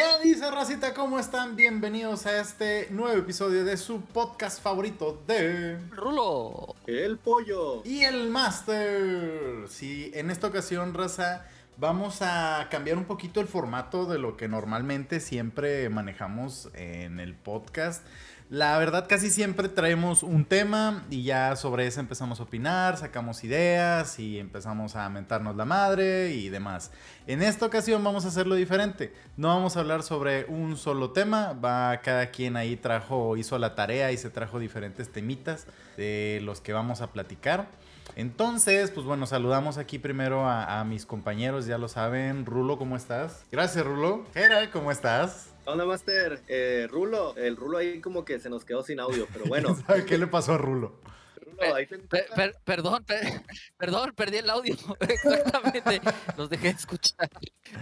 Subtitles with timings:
[0.00, 0.94] ¿Qué dice Racita?
[0.94, 1.56] ¿Cómo están?
[1.56, 6.74] Bienvenidos a este nuevo episodio de su podcast favorito de Rulo.
[6.86, 7.82] El pollo.
[7.84, 9.68] Y el Master.
[9.68, 11.44] Sí, en esta ocasión, Raza,
[11.76, 17.34] vamos a cambiar un poquito el formato de lo que normalmente siempre manejamos en el
[17.34, 18.02] podcast.
[18.50, 23.44] La verdad casi siempre traemos un tema y ya sobre eso empezamos a opinar, sacamos
[23.44, 26.90] ideas y empezamos a mentarnos la madre y demás.
[27.28, 29.14] En esta ocasión vamos a hacerlo diferente.
[29.36, 33.76] No vamos a hablar sobre un solo tema, va cada quien ahí trajo, hizo la
[33.76, 37.68] tarea y se trajo diferentes temitas de los que vamos a platicar.
[38.16, 42.44] Entonces, pues bueno, saludamos aquí primero a, a mis compañeros, ya lo saben.
[42.46, 43.44] Rulo, ¿cómo estás?
[43.52, 44.24] Gracias, Rulo.
[44.34, 45.49] Gera, ¿cómo estás?
[45.66, 46.42] Hola, Master.
[46.48, 49.74] Eh, Rulo, el Rulo ahí como que se nos quedó sin audio, pero bueno.
[49.86, 51.00] ¿Sabe qué le pasó a Rulo?
[51.36, 53.42] Rulo, ahí te- Per- per- perdón, per-
[53.78, 54.74] perdón, perdí el audio.
[55.00, 56.00] Exactamente.
[56.36, 57.28] Los dejé de escuchar.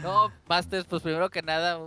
[0.03, 1.79] No, Masters, pues primero que nada,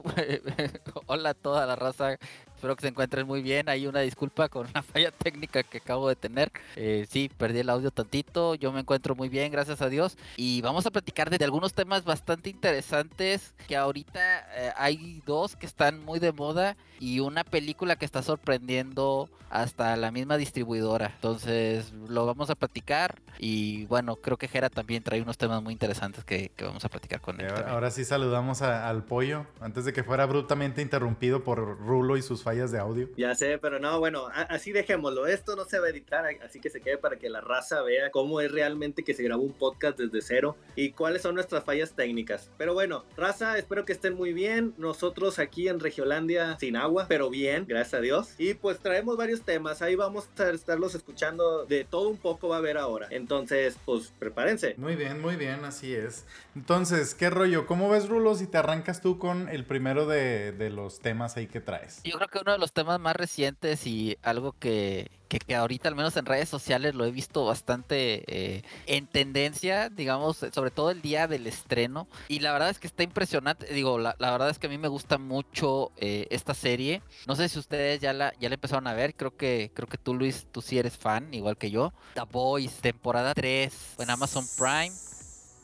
[1.05, 2.17] hola a toda la raza.
[2.61, 3.69] Espero que se encuentren muy bien.
[3.69, 6.51] Hay una disculpa con la falla técnica que acabo de tener.
[6.75, 8.53] Eh, sí, perdí el audio tantito.
[8.53, 10.15] Yo me encuentro muy bien, gracias a Dios.
[10.37, 13.55] Y vamos a platicar de, algunos temas bastante interesantes.
[13.67, 14.19] Que ahorita
[14.55, 16.77] eh, hay dos que están muy de moda.
[16.99, 21.11] Y una película que está sorprendiendo hasta la misma distribuidora.
[21.15, 23.19] Entonces lo vamos a platicar.
[23.39, 26.89] Y bueno, creo que Jera también trae unos temas muy interesantes que, que vamos a
[26.89, 27.51] platicar con él.
[27.67, 32.21] Ahora, sí saludamos a- al pollo, antes de que fuera abruptamente interrumpido por Rulo y
[32.21, 33.07] sus fallas de audio.
[33.15, 35.25] Ya sé, pero no, bueno, así dejémoslo.
[35.25, 38.11] Esto no se va a editar, así que se quede para que la raza vea
[38.11, 41.93] cómo es realmente que se grabó un podcast desde cero y cuáles son nuestras fallas
[41.93, 42.51] técnicas.
[42.57, 44.73] Pero bueno, raza, espero que estén muy bien.
[44.77, 48.35] Nosotros aquí en Regiolandia sin agua, pero bien, gracias a Dios.
[48.37, 52.57] Y pues traemos varios temas, ahí vamos a estarlos escuchando de todo un poco va
[52.57, 53.07] a haber ahora.
[53.11, 54.75] Entonces, pues prepárense.
[54.77, 56.25] Muy bien, muy bien, así es.
[56.55, 57.65] Entonces, ¿qué rollo?
[57.65, 61.47] ¿Cómo ves, Rulo, si te arrancas tú con el primero de, de los temas ahí
[61.47, 62.01] que traes?
[62.03, 65.95] Yo creo que uno de los temas más recientes y algo que, que, ahorita, al
[65.95, 71.01] menos en redes sociales, lo he visto bastante eh, en tendencia, digamos, sobre todo el
[71.01, 72.07] día del estreno.
[72.27, 73.73] Y la verdad es que está impresionante.
[73.73, 77.01] Digo, la, la verdad es que a mí me gusta mucho eh, esta serie.
[77.27, 79.15] No sé si ustedes ya la, ya la empezaron a ver.
[79.15, 81.93] Creo que, creo que tú, Luis, tú sí eres fan, igual que yo.
[82.15, 84.91] The Boys, temporada 3 en Amazon Prime.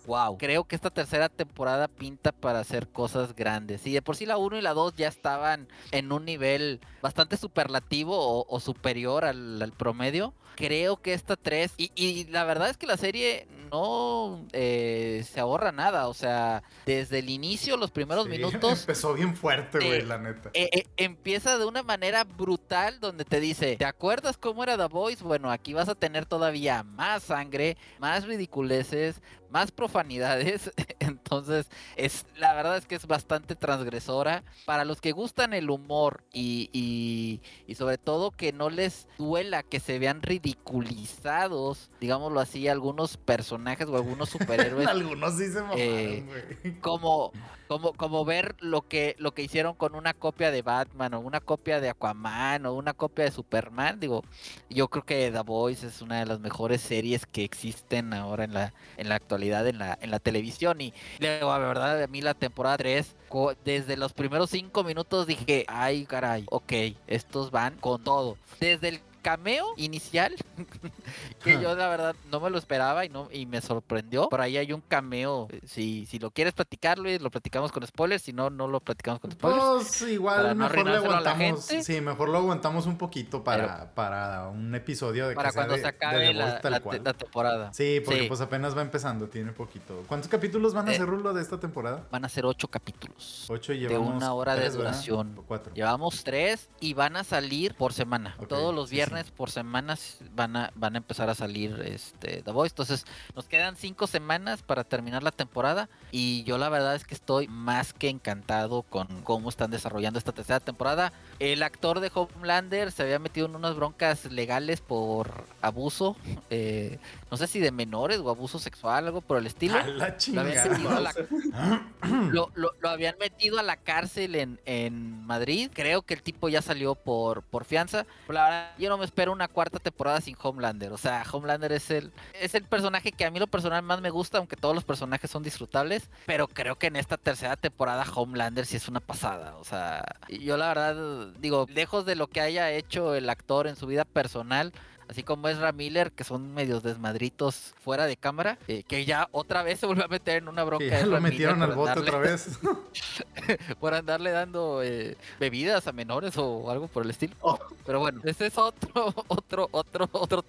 [0.07, 3.85] Wow, creo que esta tercera temporada pinta para hacer cosas grandes.
[3.85, 7.37] Y de por sí la 1 y la 2 ya estaban en un nivel bastante
[7.37, 10.33] superlativo o, o superior al, al promedio.
[10.55, 15.39] Creo que esta 3, y, y la verdad es que la serie no eh, se
[15.39, 16.07] ahorra nada.
[16.07, 20.17] O sea, desde el inicio, los primeros Sí, minutos, Empezó bien fuerte, güey, Eh, la
[20.17, 20.49] neta.
[20.55, 24.85] eh, eh, empieza de una manera brutal donde te dice, ¿te acuerdas cómo era The
[24.87, 25.23] Voice?
[25.23, 30.71] Bueno, aquí vas a tener todavía más sangre, más ridiculeces, más profanidades.
[30.99, 34.43] Entonces, es la verdad es que es bastante transgresora.
[34.65, 39.63] Para los que gustan el humor y, y, y sobre todo que no les duela
[39.63, 45.79] que se vean ridiculizados, digámoslo así, algunos personajes o algunos superhéroes Algunos sí se mamaron,
[45.79, 47.31] eh, como,
[47.67, 51.39] como, como ver lo que, lo que hicieron con una copia de Batman o una
[51.39, 53.99] copia de Aquaman o una copia de Superman.
[53.99, 54.23] Digo,
[54.69, 58.53] yo creo que The Voice es una de las mejores series que existen ahora en
[58.53, 60.81] la, en la actualidad en la, en la televisión.
[60.81, 65.65] Y la verdad, a mí la temporada 3, co- desde los primeros cinco minutos dije,
[65.67, 66.73] ay caray, ok,
[67.07, 68.37] estos van con todo.
[68.59, 70.33] Desde el cameo inicial
[71.43, 74.29] que yo la verdad no me lo esperaba y no y me sorprendió.
[74.29, 75.47] Por ahí hay un cameo.
[75.51, 78.23] eh, Si, si lo quieres platicar, Luis, lo platicamos con spoilers.
[78.23, 79.63] Si no, no lo platicamos con spoilers.
[79.65, 81.65] Pues igual no mejor la aguantamos.
[81.65, 85.73] Sí, mejor lo aguantamos un poquito para, para un episodio de para que sea cuando
[85.75, 87.73] de- se de acabe la, temporada.
[87.73, 88.27] Sí, porque Sí.
[88.27, 90.03] pues apenas va empezando, tiene poquito.
[90.07, 92.03] ¿Cuántos capítulos van a Eh, ser, Rulo, de esta temporada?
[92.11, 93.45] Van a ser ocho capítulos.
[93.49, 95.35] Ocho y de llevamos una hora de duración.
[95.73, 98.35] Llevamos tres y van a salir por semana.
[98.47, 102.51] Todos los sí, viernes por semanas van a, van a empezar a salir este The
[102.51, 102.73] Voice.
[102.73, 103.05] Entonces,
[103.35, 105.89] nos quedan cinco semanas para terminar la temporada.
[106.11, 110.31] Y yo la verdad es que estoy más que encantado con cómo están desarrollando esta
[110.31, 111.13] tercera temporada.
[111.39, 116.15] El actor de Homelander se había metido en unas broncas legales por abuso.
[116.49, 119.75] eh, no sé si de menores o abuso sexual, algo por el estilo.
[119.77, 120.69] A la Lo habían chingada.
[120.69, 121.13] metido a la,
[122.31, 125.69] lo, lo- lo habían metido a la cárcel en, en Madrid.
[125.73, 128.05] Creo que el tipo ya salió por, por fianza.
[128.27, 130.91] Pero la verdad, yo no me espero una cuarta temporada sin Homelander.
[130.93, 134.09] O sea, Homelander es el, es el personaje que a mí lo personal más me
[134.09, 136.09] gusta, aunque todos los personajes son disfrutables.
[136.25, 139.55] Pero creo que en esta tercera temporada Homelander sí es una pasada.
[139.57, 143.75] O sea, yo la verdad, digo, lejos de lo que haya hecho el actor en
[143.75, 144.71] su vida personal,
[145.09, 149.63] así como Ezra Miller, que son medios desmadritos fuera de cámara, eh, que ya otra
[149.63, 150.85] vez se volvió a meter en una bronca.
[150.85, 152.59] ya lo metieron al bote otra vez.
[153.79, 157.35] por andarle dando eh, bebidas a menores o algo por el estilo.
[157.41, 157.57] Oh.
[157.85, 160.43] Pero bueno, ese es otro, otro, otro, otro,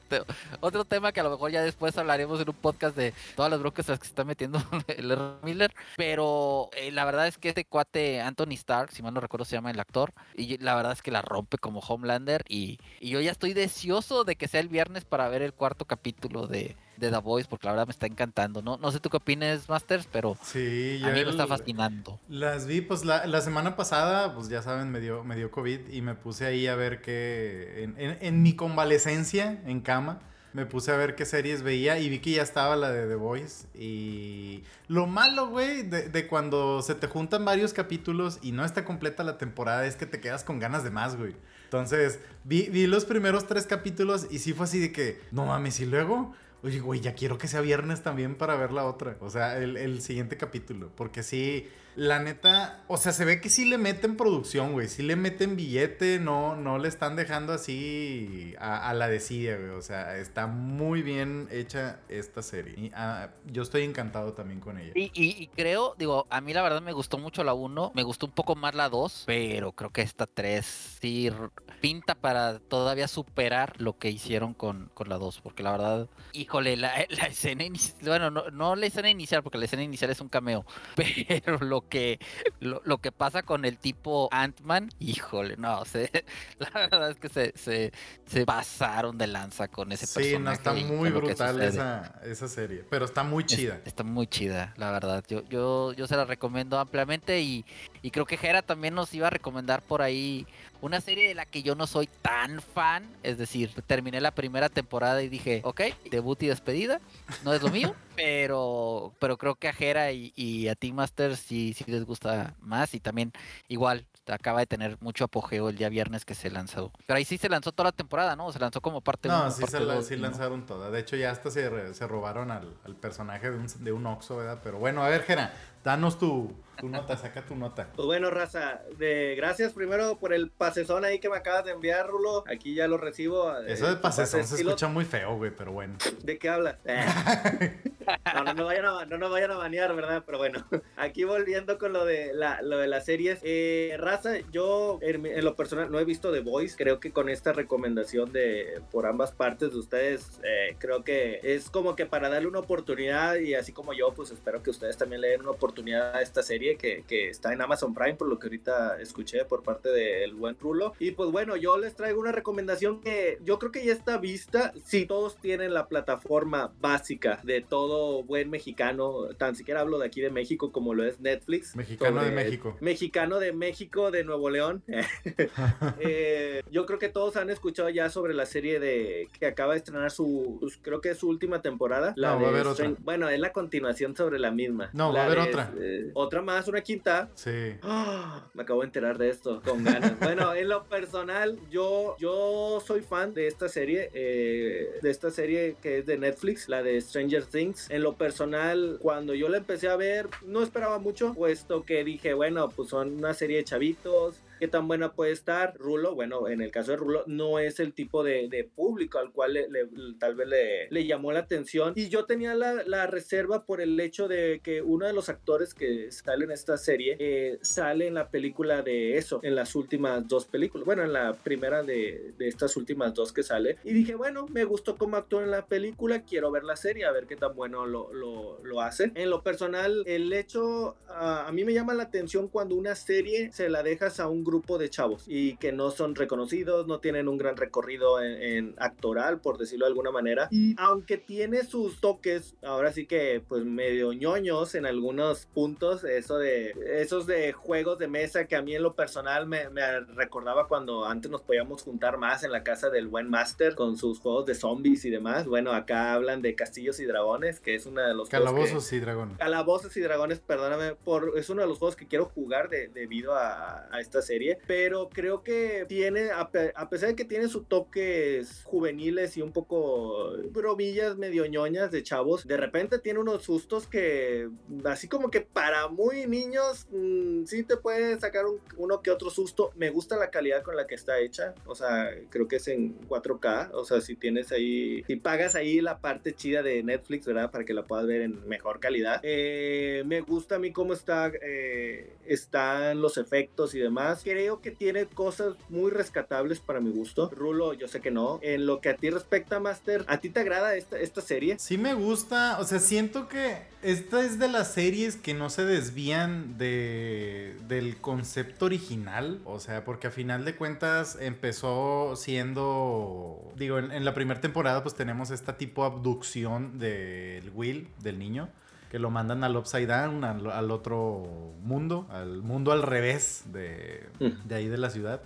[0.60, 3.60] otro tema que a lo mejor ya después hablaremos en un podcast de todas las
[3.60, 5.72] broncas las que se está metiendo el Ezra Miller.
[5.96, 9.56] Pero eh, la verdad es que este cuate Anthony Stark, si mal no recuerdo se
[9.56, 13.20] llama el actor, y la verdad es que la rompe como Homelander y, y yo
[13.20, 17.10] ya estoy deseoso de que sea el viernes para ver el cuarto capítulo de, de
[17.10, 18.62] The Voice, porque la verdad me está encantando.
[18.62, 22.18] No, no sé tú qué opinas, Masters, pero sí, a mí me está fascinando.
[22.28, 25.88] Las vi, pues la, la, semana pasada, pues ya saben, me dio, me dio COVID
[25.90, 30.20] y me puse ahí a ver que en, en, en mi convalecencia en cama
[30.52, 33.14] me puse a ver qué series veía y vi que ya estaba la de The
[33.14, 33.66] Voice.
[33.74, 38.84] Y lo malo, güey, de, de, cuando se te juntan varios capítulos y no está
[38.84, 41.36] completa la temporada es que te quedas con ganas de más, güey.
[41.69, 45.81] Entonces, vi, vi los primeros tres capítulos y sí fue así de que, no mames,
[45.81, 46.35] y luego...
[46.61, 49.17] Oye, güey, ya quiero que sea viernes también para ver la otra.
[49.20, 50.91] O sea, el, el siguiente capítulo.
[50.97, 54.86] Porque sí, la neta, o sea, se ve que sí le meten producción, güey.
[54.86, 59.70] Sí le meten billete, no, no le están dejando así a, la desidia, güey.
[59.70, 62.74] O sea, está muy bien hecha esta serie.
[62.76, 64.92] Y, uh, yo estoy encantado también con ella.
[64.94, 68.32] Y, creo, digo, a mí la verdad me gustó mucho la 1, me gustó un
[68.32, 70.64] poco más la 2, pero creo que esta 3
[71.00, 71.32] sí
[71.80, 76.76] pinta para todavía superar lo que hicieron con, con la 2, porque la verdad, híjole,
[76.76, 80.20] la, la escena inicial, bueno, no, no la escena inicial, porque la escena inicial es
[80.20, 80.64] un cameo,
[80.94, 82.19] pero lo que
[82.61, 86.11] lo, lo, que pasa con el tipo Ant-Man, híjole, no, se,
[86.58, 87.93] la verdad es que se, se,
[88.26, 90.37] se, pasaron de lanza con ese personaje.
[90.37, 93.81] Sí, no, está muy brutal esa, esa serie, pero está muy chida.
[93.82, 95.25] Es, está muy chida, la verdad.
[95.29, 97.64] Yo, yo, yo se la recomiendo ampliamente y,
[98.02, 100.46] y creo que Jera también nos iba a recomendar por ahí
[100.80, 104.69] una serie de la que yo no soy tan fan, es decir, terminé la primera
[104.69, 107.00] temporada y dije, ok, debut y despedida,
[107.44, 111.36] no es lo mío, pero, pero creo que a Jera y, y a Team Master
[111.36, 113.32] sí, sí les gusta más y también
[113.69, 116.92] igual acaba de tener mucho apogeo el día viernes que se lanzó.
[117.06, 118.52] Pero ahí sí se lanzó toda la temporada, ¿no?
[118.52, 120.22] Se lanzó como parte No, uno, sí, parte se la, dos, sí ¿no?
[120.22, 120.90] lanzaron toda.
[120.90, 124.36] De hecho, ya hasta se, se robaron al, al, personaje de un, de un Oxxo,
[124.36, 124.60] ¿verdad?
[124.62, 125.54] Pero bueno, a ver, Jera,
[125.84, 127.88] danos tu, tu nota, saca tu nota.
[127.94, 132.06] Pues bueno, raza, de, gracias primero por el pasezón ahí que me acabas de enviar,
[132.06, 132.44] Rulo.
[132.48, 133.56] Aquí ya lo recibo.
[133.60, 135.96] Eso de pasezón se escucha muy feo, güey, pero bueno.
[136.22, 136.76] ¿De qué hablas?
[138.34, 140.22] no, no, no, vayan a, no nos vayan a banear, ¿verdad?
[140.25, 140.64] Pero bueno,
[140.96, 143.40] aquí volviendo con lo de, la, lo de las series.
[143.42, 146.76] Eh, raza, yo en, en, lo personal no he visto The Voice.
[146.76, 151.70] Creo que con esta recomendación de por ambas partes de ustedes, eh, creo que es
[151.70, 155.20] como que para darle una oportunidad y así como yo, pues espero que ustedes también
[155.20, 158.38] le den una oportunidad a esta serie que, que está en Amazon Prime, por lo
[158.38, 160.94] que ahorita escuché por parte del buen Rulo.
[160.99, 164.73] Y pues bueno, yo les traigo una recomendación que yo creo que ya está vista.
[164.85, 170.20] Si todos tienen la plataforma básica de todo buen mexicano, tan siquiera hablo de aquí
[170.20, 171.76] de México como lo es Netflix.
[171.76, 172.76] Mexicano de México.
[172.81, 174.82] Mexicano de México, de Nuevo León.
[176.00, 179.79] eh, yo creo que todos han escuchado ya sobre la serie de que acaba de
[179.79, 182.15] estrenar su, pues, creo que es su última temporada.
[182.17, 182.94] La no, va a haber otra.
[183.01, 184.91] Bueno, es la continuación sobre la misma.
[184.93, 185.72] No, la va a haber de, otra.
[185.79, 187.31] Eh, otra más, una quinta.
[187.34, 187.77] Sí.
[187.82, 190.19] Oh, me acabo de enterar de esto, con ganas.
[190.20, 195.77] bueno, en lo personal, yo, yo soy fan de esta serie, eh, de esta serie
[195.81, 197.91] que es de Netflix, la de Stranger Things.
[197.91, 202.34] En lo personal, cuando yo la empecé a ver, no esperaba mucho, puesto que dije,
[202.34, 205.77] bueno, pues son una serie de chavitos, qué tan buena puede estar.
[205.79, 209.32] Rulo, bueno, en el caso de Rulo, no es el tipo de, de público al
[209.32, 209.88] cual le, le,
[210.19, 211.93] tal vez le, le, llamó la atención.
[211.96, 215.74] Y yo tenía la, la, reserva por el hecho de que uno de los actores
[215.74, 220.27] que sale en esta serie eh, sale en la película de eso, en las últimas
[220.27, 220.84] dos películas.
[220.84, 223.79] Bueno, en la primera de, de estas últimas dos que sale.
[223.84, 227.12] Y dije, bueno, me gustó cómo actuó en la película, quiero ver la serie, a
[227.12, 229.12] ver qué tan bueno lo, lo, lo hace.
[229.15, 233.50] En lo personal, el hecho, uh, a mí me llama la atención cuando una serie
[233.53, 237.28] se la dejas a un grupo de chavos y que no son reconocidos, no tienen
[237.28, 240.48] un gran recorrido en, en, actoral, por decirlo de alguna manera.
[240.50, 246.38] Y aunque tiene sus toques, ahora sí que pues medio ñoños en algunos puntos, eso
[246.38, 250.67] de esos de juegos de mesa que a mí en lo personal me, me recordaba
[250.69, 254.46] cuando antes nos podíamos juntar más en la casa del buen Master con sus juegos
[254.46, 255.46] de zombies y demás.
[255.46, 259.00] Bueno, acá hablan de castillos y dragones, que es uno de los calabozos que, y
[259.00, 259.38] dragones.
[259.38, 263.34] Calabozos y dragones, perdóname, por, es uno de los juegos que quiero jugar de, debido
[263.34, 268.62] a, a esta serie pero creo que tiene, a, pesar de que tiene sus toques
[268.64, 274.48] juveniles y un poco bromillas medio ñoñas de chavos, de repente tiene unos sustos que,
[274.84, 278.44] así como que para muy niños, mm, sí te puede sacar
[278.76, 279.72] uno que otro susto.
[279.76, 282.98] Me gusta la calidad con la que está hecha, o sea, creo que es en
[283.08, 287.50] 4K, o sea, si tienes ahí, si pagas ahí la parte chida de Netflix, ¿verdad?
[287.50, 289.20] Para que la puedas ver en mejor calidad.
[289.22, 294.22] Eh, me gusta a mí cómo está, eh, están los efectos y demás.
[294.29, 297.31] Creo que tiene cosas muy rescatables para mi gusto.
[297.35, 298.41] Rulo, yo sé que no.
[298.43, 301.58] En lo que a ti respecta, Master, ¿a ti te agrada esta, esta serie?
[301.58, 305.65] Sí me gusta, o sea, siento que esta es de las series que no se
[305.65, 313.79] desvían de, del concepto original, o sea, porque a final de cuentas empezó siendo, digo,
[313.79, 318.51] en, la primera temporada pues tenemos esta tipo de abducción del Will, del niño
[318.90, 324.54] que lo mandan al Upside Down, al, otro mundo, al mundo al revés de, de
[324.54, 325.20] ahí de la ciudad.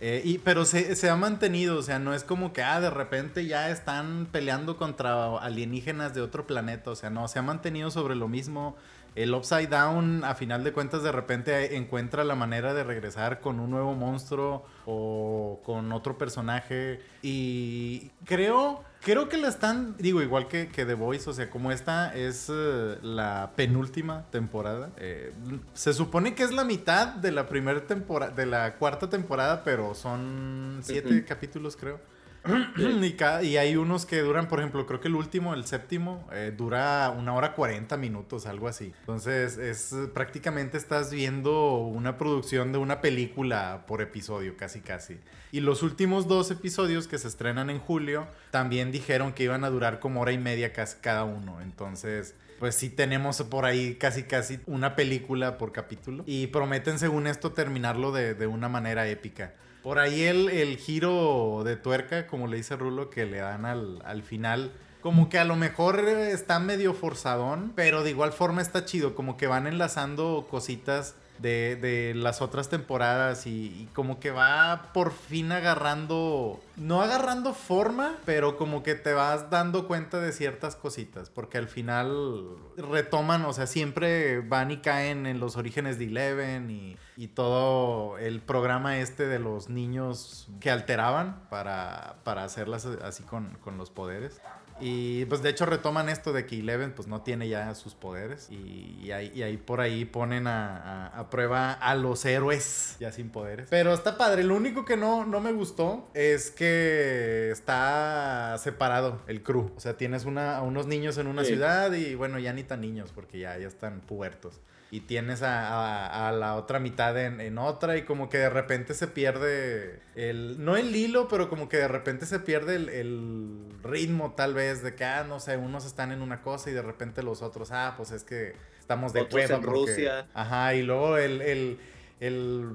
[0.00, 2.90] Eh, y, pero se, se, ha mantenido, o sea, no es como que, ah, de
[2.90, 7.90] repente ya están peleando contra alienígenas de otro planeta, o sea, no, se ha mantenido
[7.90, 8.76] sobre lo mismo.
[9.16, 13.58] El Upside Down, a final de cuentas, de repente encuentra la manera de regresar con
[13.58, 17.00] un nuevo monstruo o con otro personaje.
[17.20, 21.70] Y creo Creo que la están, digo, igual que, que The Voice, o sea, como
[21.70, 24.90] esta es eh, la penúltima temporada.
[24.96, 25.32] Eh,
[25.72, 29.94] se supone que es la mitad de la primera temporada, de la cuarta temporada, pero
[29.94, 32.00] son siete capítulos, creo.
[33.42, 37.14] y, hay unos que duran, por ejemplo, creo que el último, el séptimo, eh, dura
[37.16, 38.92] una hora cuarenta minutos, algo así.
[39.00, 45.18] Entonces, es prácticamente estás viendo una producción de una película por episodio, casi casi.
[45.52, 49.70] Y los últimos dos episodios que se estrenan en julio, también dijeron que iban a
[49.70, 51.60] durar como hora y media cada uno.
[51.60, 56.24] Entonces, pues sí tenemos por ahí casi casi una película por capítulo.
[56.26, 59.54] Y prometen, según esto, terminarlo de, de una manera épica.
[59.82, 64.02] Por ahí el, el, giro de tuerca, como le dice Rulo, que le dan al,
[64.04, 64.72] al final.
[65.00, 69.36] Como que a lo mejor está medio forzadón, pero de igual forma está chido, como
[69.36, 75.52] que van enlazando cositas de, de las otras temporadas y, como que va por fin
[75.52, 81.58] agarrando, no agarrando forma, pero como que te vas dando cuenta de ciertas cositas, porque
[81.58, 86.96] al final retoman, o sea, siempre van y caen en los orígenes de Eleven y,
[87.16, 93.56] y todo el programa este de los niños que alteraban para, para hacerlas así con,
[93.60, 94.40] con los poderes.
[94.80, 98.48] Y pues de hecho retoman esto de que Eleven pues no tiene ya sus poderes.
[98.50, 103.68] Y, ahí, por ahí ponen a, prueba a los héroes ya sin poderes.
[103.70, 104.44] Pero está padre.
[104.44, 109.70] Lo único que no, no me gustó es que está separado el crew.
[109.76, 112.80] O sea, tienes una, a unos niños en una ciudad y bueno, ya ni tan
[112.80, 118.02] niños porque ya, ya están pubertos y tienes a, la otra mitad en, otra y
[118.02, 122.24] como que de repente se pierde el, no el hilo, pero como que de repente
[122.24, 126.42] se pierde el, ritmo tal vez de que, ah, no sé, unos están en una
[126.42, 129.56] cosa y de repente los otros, ah, pues es que estamos de acuerdo.
[129.56, 130.26] en Rusia.
[130.34, 131.78] Ajá, y luego el,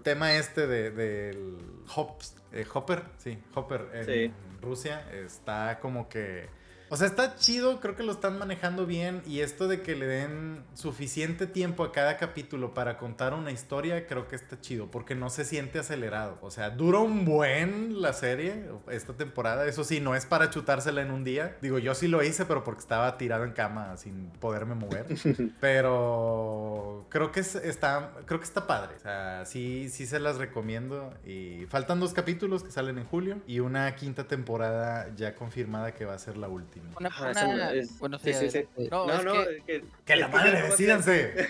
[0.04, 1.58] tema este del de,
[1.96, 6.48] Hops, eh, Hopper, sí, Hopper en Rusia está como que
[6.90, 10.06] o sea, está chido, creo que lo están manejando bien y esto de que le
[10.06, 15.16] den suficiente tiempo a cada capítulo para contar una historia, creo que está chido porque
[15.16, 16.38] no se siente acelerado.
[16.42, 19.66] O sea, dura un buen la serie esta temporada.
[19.66, 21.58] Eso sí, no es para chutársela en un día.
[21.62, 25.06] Digo, yo sí lo hice, pero porque estaba tirado en cama sin poderme mover.
[25.60, 28.96] pero creo que está, creo que está padre.
[28.96, 31.14] O sea, sí, sí se las recomiendo.
[31.26, 36.06] Y faltan dos capítulos que salen en julio y una quinta temporada ya confirmada que
[36.06, 36.83] va a ser la última.
[37.00, 38.66] Una, ah, Bueno, sí, sí, sí.
[38.92, 39.34] No, no,
[39.66, 41.48] que, que, la madre, decídanse.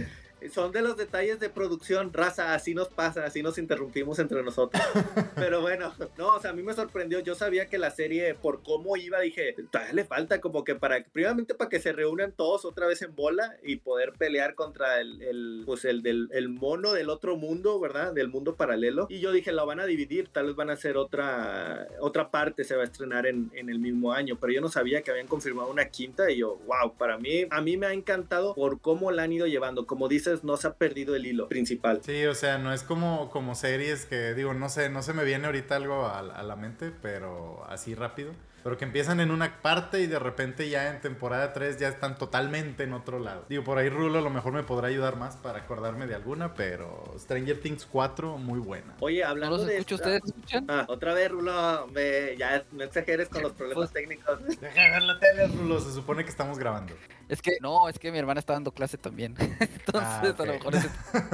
[0.50, 4.82] son de los detalles de producción, raza, así nos pasa, así nos interrumpimos entre nosotros.
[5.36, 8.62] Pero bueno, no, o sea, a mí me sorprendió, yo sabía que la serie, por
[8.62, 12.64] cómo iba, dije, todavía le falta como que para, primeramente para que se reúnan todos
[12.64, 16.92] otra vez en bola y poder pelear contra el, el pues el del el mono
[16.92, 18.12] del otro mundo, ¿verdad?
[18.12, 19.06] Del mundo paralelo.
[19.08, 22.64] Y yo dije, lo van a dividir, tal vez van a hacer otra, otra parte,
[22.64, 25.26] se va a estrenar en, en el mismo año, pero yo no sabía que habían
[25.26, 29.10] confirmado una quinta y yo, wow, para mí, a mí me ha encantado por cómo
[29.10, 32.00] la han ido llevando, como dices, no se ha perdido el hilo principal.
[32.04, 35.24] Sí, o sea, no es como, como series que digo, no sé, no se me
[35.24, 38.32] viene ahorita algo a, la mente, pero así rápido.
[38.62, 42.16] Pero que empiezan en una parte y de repente ya en temporada 3 ya están
[42.18, 43.46] totalmente en otro lado.
[43.48, 46.54] Digo, por ahí Rulo a lo mejor me podrá ayudar más para acordarme de alguna,
[46.54, 48.96] pero Stranger Things 4, muy buena.
[49.00, 49.80] Oye, hablando ¿No de...
[49.80, 50.66] ¿Ustedes escuchan?
[50.68, 51.88] Ah, otra vez, Rulo,
[52.36, 54.38] ya no exageres con los problemas técnicos.
[54.60, 56.94] Deja de ver la tele, Rulo, se supone que estamos grabando.
[57.28, 59.36] Es que, no, es que mi hermana está dando clase también.
[59.38, 60.88] Entonces, Ah, a lo mejor es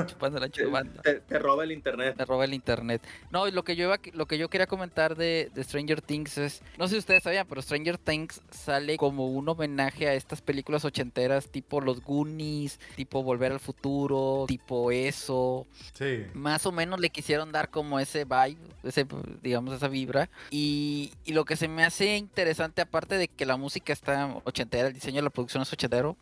[0.06, 1.00] chupando la chubanda.
[1.02, 2.16] Te, te roba el internet.
[2.18, 3.02] Me roba el internet.
[3.30, 6.36] No, y lo que yo iba, lo que yo quería comentar de, de Stranger Things
[6.38, 10.40] es, no sé si ustedes sabían, pero Stranger Things sale como un homenaje a estas
[10.42, 15.66] películas ochenteras tipo Los Goonies, tipo Volver al Futuro, tipo eso.
[15.94, 16.26] Sí.
[16.34, 19.06] Más o menos le quisieron dar como ese vibe, ese,
[19.42, 20.28] digamos, esa vibra.
[20.50, 24.88] Y, y lo que se me hace interesante, aparte de que la música está ochentera,
[24.88, 26.16] el diseño de la producción es ochentero,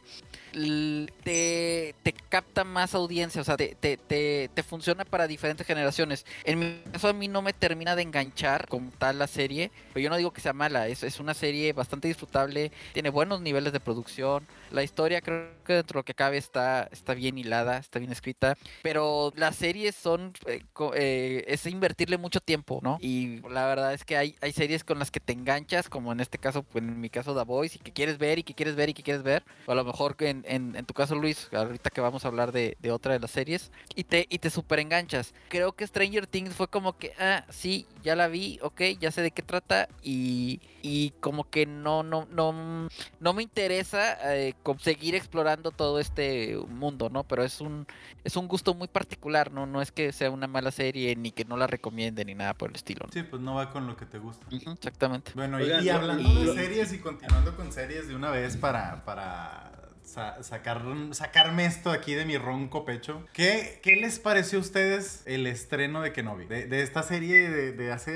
[0.52, 6.24] te, te capta más audiencia, o sea, te, te, te, te funciona para diferentes generaciones.
[6.44, 10.04] En mi caso, a mí no me termina de enganchar como tal la serie, pero
[10.04, 13.72] yo no digo que sea mala, es, es una serie bastante disfrutable, tiene buenos niveles
[13.72, 17.78] de producción, la historia creo que dentro de lo que cabe está, está bien hilada,
[17.78, 20.62] está bien escrita, pero las series son, eh,
[20.94, 22.98] eh, es invertirle mucho tiempo, ¿no?
[23.00, 26.20] Y la verdad es que hay, hay series con las que te enganchas, como en
[26.20, 28.76] este caso, pues, en mi caso The Voice, y que quieres ver y que quieres
[28.76, 31.90] ver y que quieres ver, o a lo mejor en, en, tu caso Luis, ahorita
[31.90, 34.78] que vamos a hablar de, de otra de las series, y te, y te super
[34.78, 35.34] enganchas.
[35.48, 39.22] Creo que Stranger Things fue como que, ah, sí, ya la vi, ok, ya sé
[39.22, 42.88] de qué trata, y, y como que no, no, no,
[43.18, 47.24] no me interesa eh, seguir explorando todo este mundo, ¿no?
[47.24, 47.86] Pero es un,
[48.22, 49.64] es un gusto muy particular, ¿no?
[49.64, 52.68] No es que sea una mala serie, ni que no la recomiende, ni nada por
[52.68, 53.06] el estilo.
[53.06, 53.12] ¿no?
[53.14, 54.44] Sí, pues no va con lo que te gusta.
[54.50, 55.32] Exactamente.
[55.34, 58.30] Bueno, y- Oigan, y, lo- hablando y- de series y continuando con series de una
[58.30, 59.72] vez para, para
[60.04, 60.82] sa- sacar,
[61.12, 63.26] sacarme esto aquí de mi ronco pecho.
[63.32, 66.44] ¿Qué, qué les pareció a ustedes el estreno de Kenobi?
[66.46, 68.14] De, de esta serie de, de hace...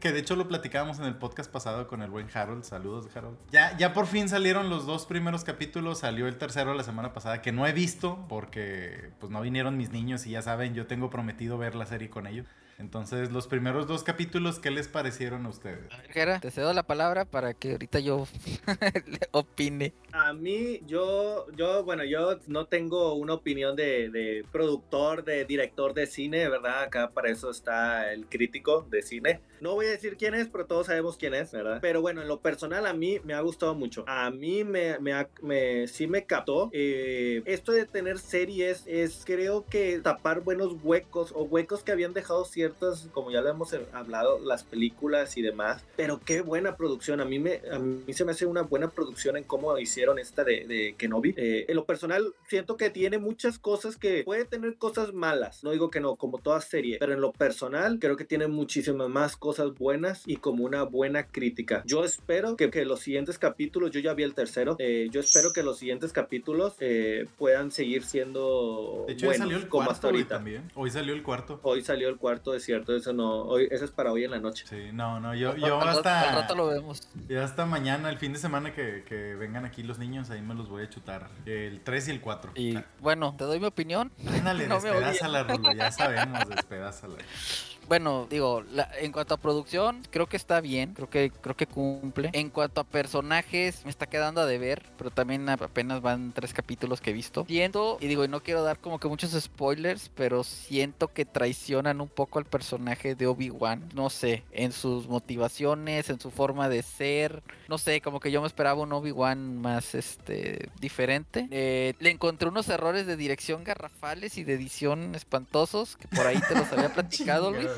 [0.00, 2.64] Que de hecho lo platicábamos en el podcast pasado con el buen Harold.
[2.64, 3.36] Saludos, Harold.
[3.50, 6.00] Ya, ya por fin salieron los dos primeros capítulos.
[6.00, 9.90] Salió el tercero la semana pasada que no he visto porque pues no vinieron mis
[9.90, 12.46] niños y ya saben, yo tengo prometido ver la serie con ellos.
[12.78, 15.90] Entonces, los primeros dos capítulos, ¿qué les parecieron a ustedes?
[15.92, 18.26] A ver, Jera, te cedo la palabra para que ahorita yo
[19.32, 19.94] opine.
[20.12, 25.94] A mí, yo, yo, bueno, yo no tengo una opinión de, de productor, de director
[25.94, 26.82] de cine, ¿verdad?
[26.84, 29.40] Acá para eso está el crítico de cine.
[29.60, 31.78] No voy a decir quién es, pero todos sabemos quién es, ¿verdad?
[31.80, 34.04] Pero bueno, en lo personal a mí me ha gustado mucho.
[34.06, 36.68] A mí me, me, ha- me- sí me captó.
[36.72, 42.12] Eh, esto de tener series es creo que tapar buenos huecos o huecos que habían
[42.12, 45.84] dejado ciertas, como ya lo hemos hablado, las películas y demás.
[45.96, 47.20] Pero qué buena producción.
[47.20, 50.44] A mí, me, a mí se me hace una buena producción en cómo hicieron esta
[50.44, 51.34] de, de Kenobi.
[51.36, 55.62] Eh, en lo personal, siento que tiene muchas cosas que puede tener cosas malas.
[55.62, 56.96] No digo que no, como toda serie.
[56.98, 61.26] Pero en lo personal, creo que tiene muchísimas más cosas buenas y como una buena
[61.28, 61.82] crítica.
[61.86, 65.52] Yo espero que, que los siguientes capítulos, yo ya vi el tercero, eh, yo espero
[65.52, 69.84] que los siguientes capítulos eh, puedan seguir siendo De hecho, buenos, hoy salió el como
[69.84, 70.28] cuarto hasta ahorita.
[70.36, 70.70] también.
[70.74, 71.60] Hoy salió el cuarto.
[71.62, 74.38] Hoy salió el cuarto, es cierto, eso no, hoy, eso es para hoy en la
[74.38, 74.64] noche.
[74.68, 77.08] Sí, no, no, yo, Al- yo al, al hasta, rato lo vemos.
[77.28, 80.54] ya hasta mañana, el fin de semana que, que vengan aquí los niños, ahí me
[80.54, 81.28] los voy a chutar.
[81.46, 82.52] El 3 y el 4.
[82.54, 84.10] Y bueno, te doy mi opinión.
[84.26, 87.16] Ándale, no despedázala, Rulo, ya sabemos, despedázala.
[87.88, 91.66] Bueno, digo, la- en cuanto a producción, creo que está bien, creo que creo que
[91.66, 92.30] cumple.
[92.32, 96.52] En cuanto a personajes, me está quedando a deber, pero también ap- apenas van tres
[96.52, 97.44] capítulos que he visto.
[97.46, 102.00] Siento, y digo, y no quiero dar como que muchos spoilers, pero siento que traicionan
[102.00, 103.88] un poco al personaje de Obi-Wan.
[103.94, 107.42] No sé, en sus motivaciones, en su forma de ser.
[107.68, 111.48] No sé, como que yo me esperaba un Obi-Wan más este diferente.
[111.50, 116.40] Eh, le encontré unos errores de dirección garrafales y de edición espantosos, que por ahí
[116.48, 117.68] te los había platicado, Luis.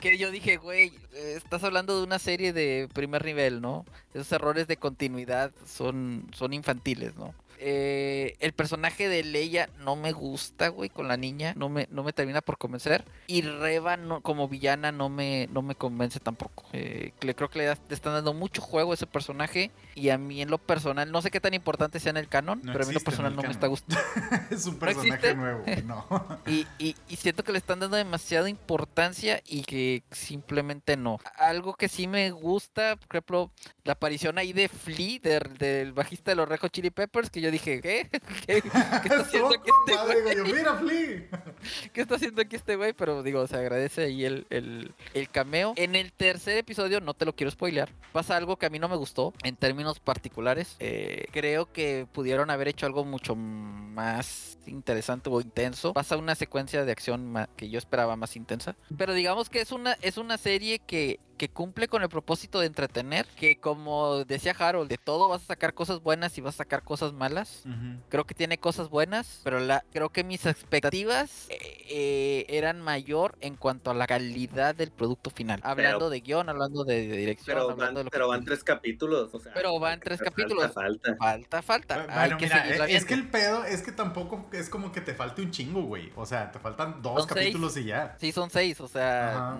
[0.00, 3.86] Que yo dije, güey, eh, estás hablando de una serie de primer nivel, ¿no?
[4.12, 7.34] Esos errores de continuidad son, son infantiles, ¿no?
[7.66, 12.02] Eh, el personaje de Leia no me gusta, güey, con la niña, no me, no
[12.02, 13.06] me termina por convencer.
[13.26, 16.66] Y Reva no, como villana no me, no me convence tampoco.
[16.74, 20.42] Eh, le creo que le, están dando mucho juego a ese personaje y a mí
[20.42, 22.86] en lo personal, no sé qué tan importante sea en el canon, No pero a
[22.86, 23.98] mí en lo personal no me está gustando.
[24.50, 26.04] Es un ¿No personaje nuevo, no.
[26.46, 31.18] Y, y, y siento que le están dando demasiada importancia y que simplemente no.
[31.38, 33.50] Algo que sí me gusta, por ejemplo,
[33.84, 37.53] la aparición ahí de Flea, del, del bajista de los Rejo Chili Peppers, que yo
[37.54, 38.08] dije, ¿qué?
[38.46, 38.68] ¿Qué, qué
[39.04, 40.36] está haciendo aquí este güey?
[40.36, 41.22] yo, Mira, Flea.
[41.92, 42.92] ¿Qué está haciendo aquí este güey?
[42.92, 45.72] Pero digo, se agradece ahí el, el, el cameo.
[45.76, 48.88] En el tercer episodio, no te lo quiero spoilear, pasa algo que a mí no
[48.88, 50.76] me gustó en términos particulares.
[50.78, 55.92] Eh, creo que pudieron haber hecho algo mucho más interesante o intenso.
[55.92, 58.76] Pasa una secuencia de acción que yo esperaba más intensa.
[58.96, 62.66] Pero digamos que es una, es una serie que que cumple con el propósito de
[62.66, 66.58] entretener, que como decía Harold, de todo vas a sacar cosas buenas y vas a
[66.58, 67.64] sacar cosas malas.
[68.08, 73.36] Creo que tiene cosas buenas, pero la, creo que mis expectativas eh, eh, eran mayor
[73.40, 75.60] en cuanto a la calidad del producto final.
[75.62, 79.34] Hablando de guion, hablando de, de dirección, Pero van, de pero van tres capítulos.
[79.34, 80.72] O sea, Pero van tres falta, capítulos.
[80.72, 81.16] Falta.
[81.16, 81.96] Falta, falta.
[81.96, 85.00] Bueno, Hay que mira, seguirla es que el pedo es que tampoco es como que
[85.00, 86.12] te falte un chingo, güey.
[86.16, 87.46] O sea, te faltan dos Son seis.
[87.46, 88.16] capítulos y ya.
[88.20, 89.58] Sí, son seis, o sea, Ajá.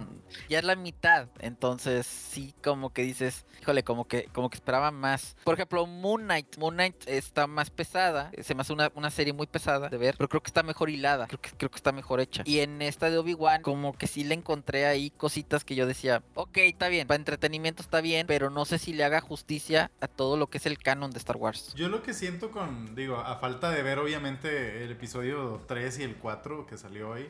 [0.49, 1.29] ya es la mitad.
[1.39, 1.64] Entonces,
[2.07, 5.37] sí, como que dices, híjole, como que, como que esperaba más.
[5.45, 6.57] Por ejemplo, Moon Knight.
[6.59, 8.31] Moon Knight está más pesada.
[8.43, 10.91] Se me hace una, una serie muy pesada de ver, pero creo que está mejor
[10.91, 11.27] hilada.
[11.27, 12.43] Creo que, creo que está mejor hecha.
[12.45, 16.23] Y en esta de Obi-Wan, como que sí le encontré ahí cositas que yo decía,
[16.35, 20.09] ok, está bien, para entretenimiento está bien, pero no sé si le haga justicia a
[20.09, 21.75] todo lo que es el canon de Star Wars.
[21.75, 26.03] Yo lo que siento con, digo, a falta de ver obviamente el episodio 3 y
[26.03, 27.29] el 4 que salió hoy,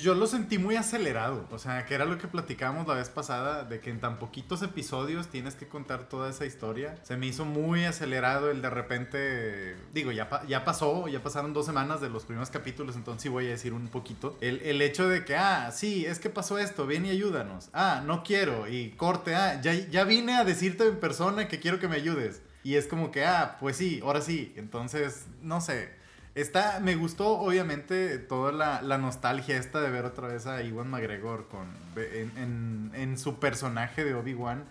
[0.00, 1.46] yo lo sentí muy acelerado.
[1.50, 4.62] O sea, que era lo que platicábamos la vez pasada, de que en tan poquitos
[4.62, 6.96] episodios tienes que contar toda esa historia.
[7.02, 11.66] Se me hizo muy acelerado el de repente, digo, ya, ya pasó, ya pasaron dos
[11.66, 14.36] semanas de los primeros capítulos, entonces sí voy a decir un poquito.
[14.40, 17.70] El, el hecho de que, ah, sí, es que pasó esto, ven y ayúdanos.
[17.72, 21.78] Ah, no quiero, y corte, ah, ya, ya vine a decirte en persona que quiero
[21.78, 22.42] que me ayudes.
[22.64, 24.54] Y es como que, ah, pues sí, ahora sí.
[24.56, 25.90] Entonces, no sé.
[26.34, 30.90] Está, me gustó obviamente toda la, la nostalgia esta de ver otra vez a Iwan
[30.90, 34.64] McGregor con, en, en- su personaje de Obi-Wan.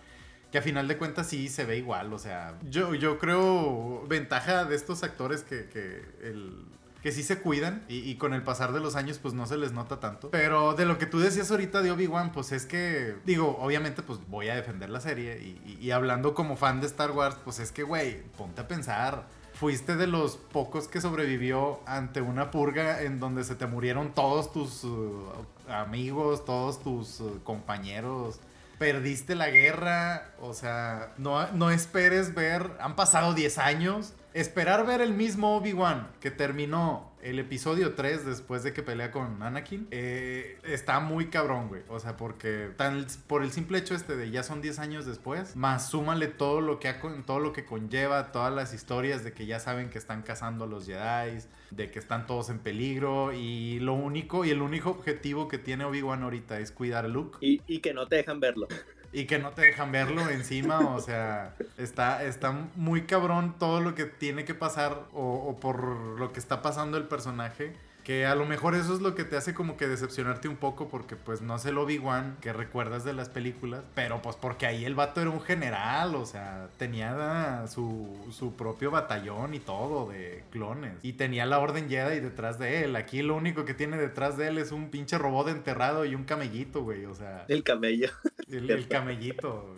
[0.52, 2.12] Que a final de cuentas sí se ve igual.
[2.12, 6.64] O sea, yo, yo creo ventaja de estos actores que, que, el,
[7.02, 9.56] que sí se cuidan y, y con el pasar de los años pues no se
[9.56, 10.30] les nota tanto.
[10.30, 14.20] Pero de lo que tú decías ahorita de Obi-Wan, pues es que, digo, obviamente pues
[14.28, 17.58] voy a defender la serie y, y- y hablando como fan de Star Wars, pues
[17.58, 19.26] es que, güey, ponte a pensar.
[19.64, 24.52] Fuiste de los pocos que sobrevivió ante una purga en donde se te murieron todos
[24.52, 25.32] tus uh,
[25.70, 28.40] amigos, todos tus uh, compañeros.
[28.78, 34.12] Perdiste la guerra, o sea, no, no esperes ver, han pasado 10 años.
[34.34, 39.42] Esperar ver el mismo Obi-Wan que terminó el episodio 3 después de que pelea con
[39.42, 41.82] Anakin, eh, está muy cabrón, güey.
[41.88, 45.56] O sea, porque tan, por el simple hecho este de ya son 10 años después,
[45.56, 49.46] más súmale todo lo que ha todo lo que conlleva, todas las historias de que
[49.46, 51.38] ya saben que están cazando a los Jedi,
[51.70, 55.84] de que están todos en peligro y lo único y el único objetivo que tiene
[55.84, 58.68] Obi-Wan ahorita es cuidar a Luke Y, y que no te dejan verlo.
[59.14, 63.94] Y que no te dejan verlo encima, o sea, está, está muy cabrón todo lo
[63.94, 65.84] que tiene que pasar o, o por
[66.18, 67.72] lo que está pasando el personaje.
[68.04, 70.88] Que a lo mejor eso es lo que te hace como que decepcionarte un poco
[70.88, 74.84] porque pues no es el Obi-Wan que recuerdas de las películas, pero pues porque ahí
[74.84, 80.44] el vato era un general, o sea, tenía su, su propio batallón y todo de
[80.50, 80.98] clones.
[81.02, 82.96] Y tenía la Orden Jedi detrás de él.
[82.96, 86.24] Aquí lo único que tiene detrás de él es un pinche robot enterrado y un
[86.24, 87.46] camellito, güey, o sea...
[87.48, 88.10] El camello.
[88.50, 89.74] El, el camellito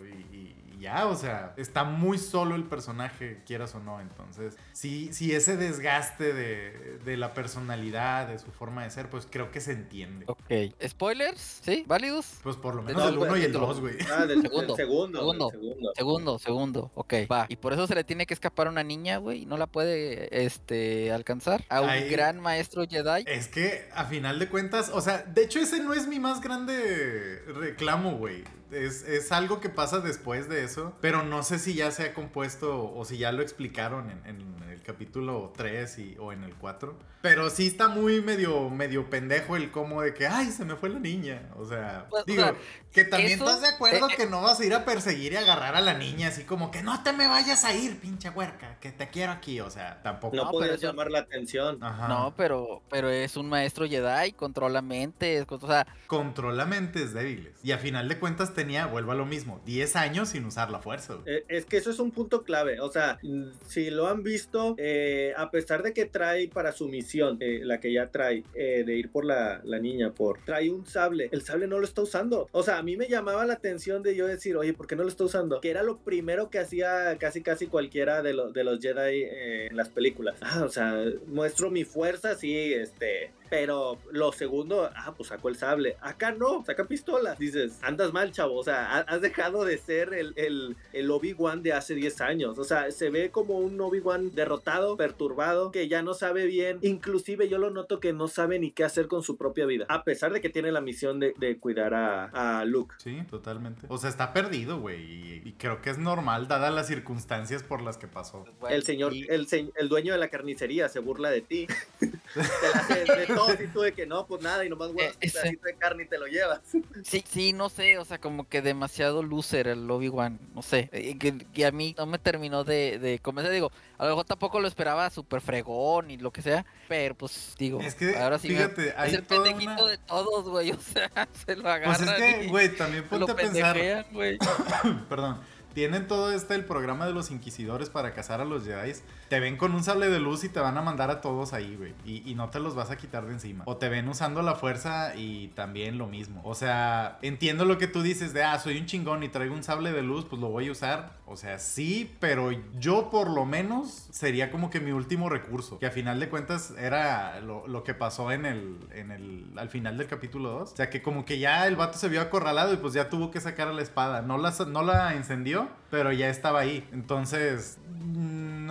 [0.77, 3.99] y, ya, o sea, está muy solo el personaje, quieras o no.
[4.01, 9.27] Entonces, sí, sí ese desgaste de, de la personalidad, de su forma de ser, pues
[9.29, 10.25] creo que se entiende.
[10.27, 10.39] Ok.
[10.87, 11.61] ¿Spoilers?
[11.63, 11.83] ¿Sí?
[11.87, 12.35] ¿Válidos?
[12.43, 13.67] Pues por lo menos todo el el 1 y el capítulo.
[13.67, 13.95] 2, güey.
[14.11, 15.17] Ah, del Segundo, segundo.
[15.19, 15.49] segundo.
[15.51, 15.91] segundo.
[15.95, 16.91] Segundo, segundo.
[16.95, 17.45] Ok, va.
[17.49, 19.43] Y por eso se le tiene que escapar a una niña, güey.
[19.43, 21.63] y No la puede este, alcanzar.
[21.69, 23.23] A un Ahí- gran maestro Jedi.
[23.27, 26.41] Es que a final de cuentas, o sea, de hecho ese no es mi más
[26.41, 28.43] grande reclamo, güey.
[28.71, 32.13] Es, es algo que pasa después de eso, pero no sé si ya se ha
[32.13, 36.53] compuesto o si ya lo explicaron en, en el capítulo 3 y, o en el
[36.55, 36.95] 4.
[37.21, 40.89] Pero sí está muy medio, medio pendejo el cómo de que, ay, se me fue
[40.89, 41.49] la niña.
[41.57, 42.55] O sea, Pues, o digo, sea,
[42.93, 44.15] que también eso- estás de acuerdo eh, eh.
[44.15, 46.83] que no vas a ir a perseguir y agarrar a la niña así como que
[46.83, 49.59] no te me vayas a ir, pinche huerca, que te quiero aquí.
[49.61, 50.35] O sea, tampoco.
[50.35, 51.83] No, No, yo- llamar la atención.
[51.83, 52.07] Ajá.
[52.07, 57.53] No, pero, pero es un maestro Jedi, controla mentes, o sea, controla mentes débiles.
[57.63, 60.79] Y a final de cuentas tenía, vuelvo a lo mismo, 10 años sin usar la
[60.79, 61.15] fuerza.
[61.27, 62.79] Eh, Es que eso es un punto clave.
[62.81, 66.87] O sea, mm, si lo han visto, eh, a pesar de que trae para su
[66.87, 70.71] misión, eh, la que ya trae, eh, de ir por la, la niña, por trae
[70.71, 72.49] un sable, el sable no lo está usando.
[72.51, 75.03] O sea, a mí me llamaba la atención de yo decir, oye, ¿por qué no
[75.03, 75.61] lo está usando?
[75.61, 79.23] Que era lo primero que hacía casi casi cualquiera de, los de los Jedi
[79.69, 80.37] en las películas.
[80.41, 83.31] Ah, o sea, muestro mi fuerza, sí, este.
[83.49, 85.97] Pero lo segundo, ah, pues sacó el sable.
[86.01, 87.35] Acá no, saca pistola.
[87.35, 88.55] Dices, andas mal, chavo.
[88.57, 92.57] O sea, ha- has dejado de ser el, el, el Obi-Wan de hace 10 años.
[92.59, 96.79] O sea, se ve como un Obi-Wan derrotado, perturbado, que ya no sabe bien.
[96.81, 99.85] Inclusive yo lo noto que no sabe ni qué hacer con su propia vida.
[99.89, 102.95] A pesar de que tiene la misión de, de cuidar a, a Luke.
[102.97, 103.87] Sí, totalmente.
[103.89, 105.01] O sea, está perdido, güey.
[105.01, 108.45] Y, y creo que es normal, dadas las circunstancias por las que pasó.
[108.59, 111.67] bueno, el señor, y- el, se- el dueño de la carnicería se burla de ti.
[112.33, 115.13] Te la haces de todo y tú de que no, pues nada, y nomás guardas
[115.21, 116.61] Eh, un pedacito de carne y te lo llevas.
[117.03, 121.17] Sí, sí, no sé, o sea, como que demasiado loser el Obi-Wan, no sé, eh,
[121.17, 124.59] que, que a mí no me terminó de, de convencer, digo, a lo mejor tampoco
[124.59, 128.49] lo esperaba súper fregón y lo que sea, pero pues digo, Es que, ahora sí
[128.49, 131.09] me- fíjate, hay es el pendejito una- de todos, güey, o sea,
[131.45, 134.05] se lo Pues agarran es que, y güey, también ponte a pensar.
[134.11, 134.37] güey.
[135.09, 135.39] Perdón.
[135.73, 138.93] Tienen todo este, el programa de los inquisidores para cazar a los Jedi.
[139.29, 141.75] Te ven con un sable de luz y te van a mandar a todos ahí,
[141.75, 141.93] güey.
[142.05, 143.63] Y, no te los vas a quitar de encima.
[143.65, 146.41] O te ven usando la fuerza y también lo mismo.
[146.45, 149.63] O sea, entiendo lo que tú dices de, ah, soy un chingón y traigo un
[149.63, 151.17] sable de luz, pues lo voy a usar.
[151.25, 155.79] O sea, sí, pero yo por lo menos sería como que mi último recurso.
[155.79, 159.97] Que a final de cuentas era lo, que pasó en el, en el, al final
[159.97, 160.71] del capítulo 2.
[160.71, 163.31] O sea, que como que ya el vato se vio acorralado y pues ya tuvo
[163.31, 164.21] que sacar a la espada.
[164.21, 166.87] No la, no la encendió, pero ya estaba ahí.
[166.93, 167.77] Entonces,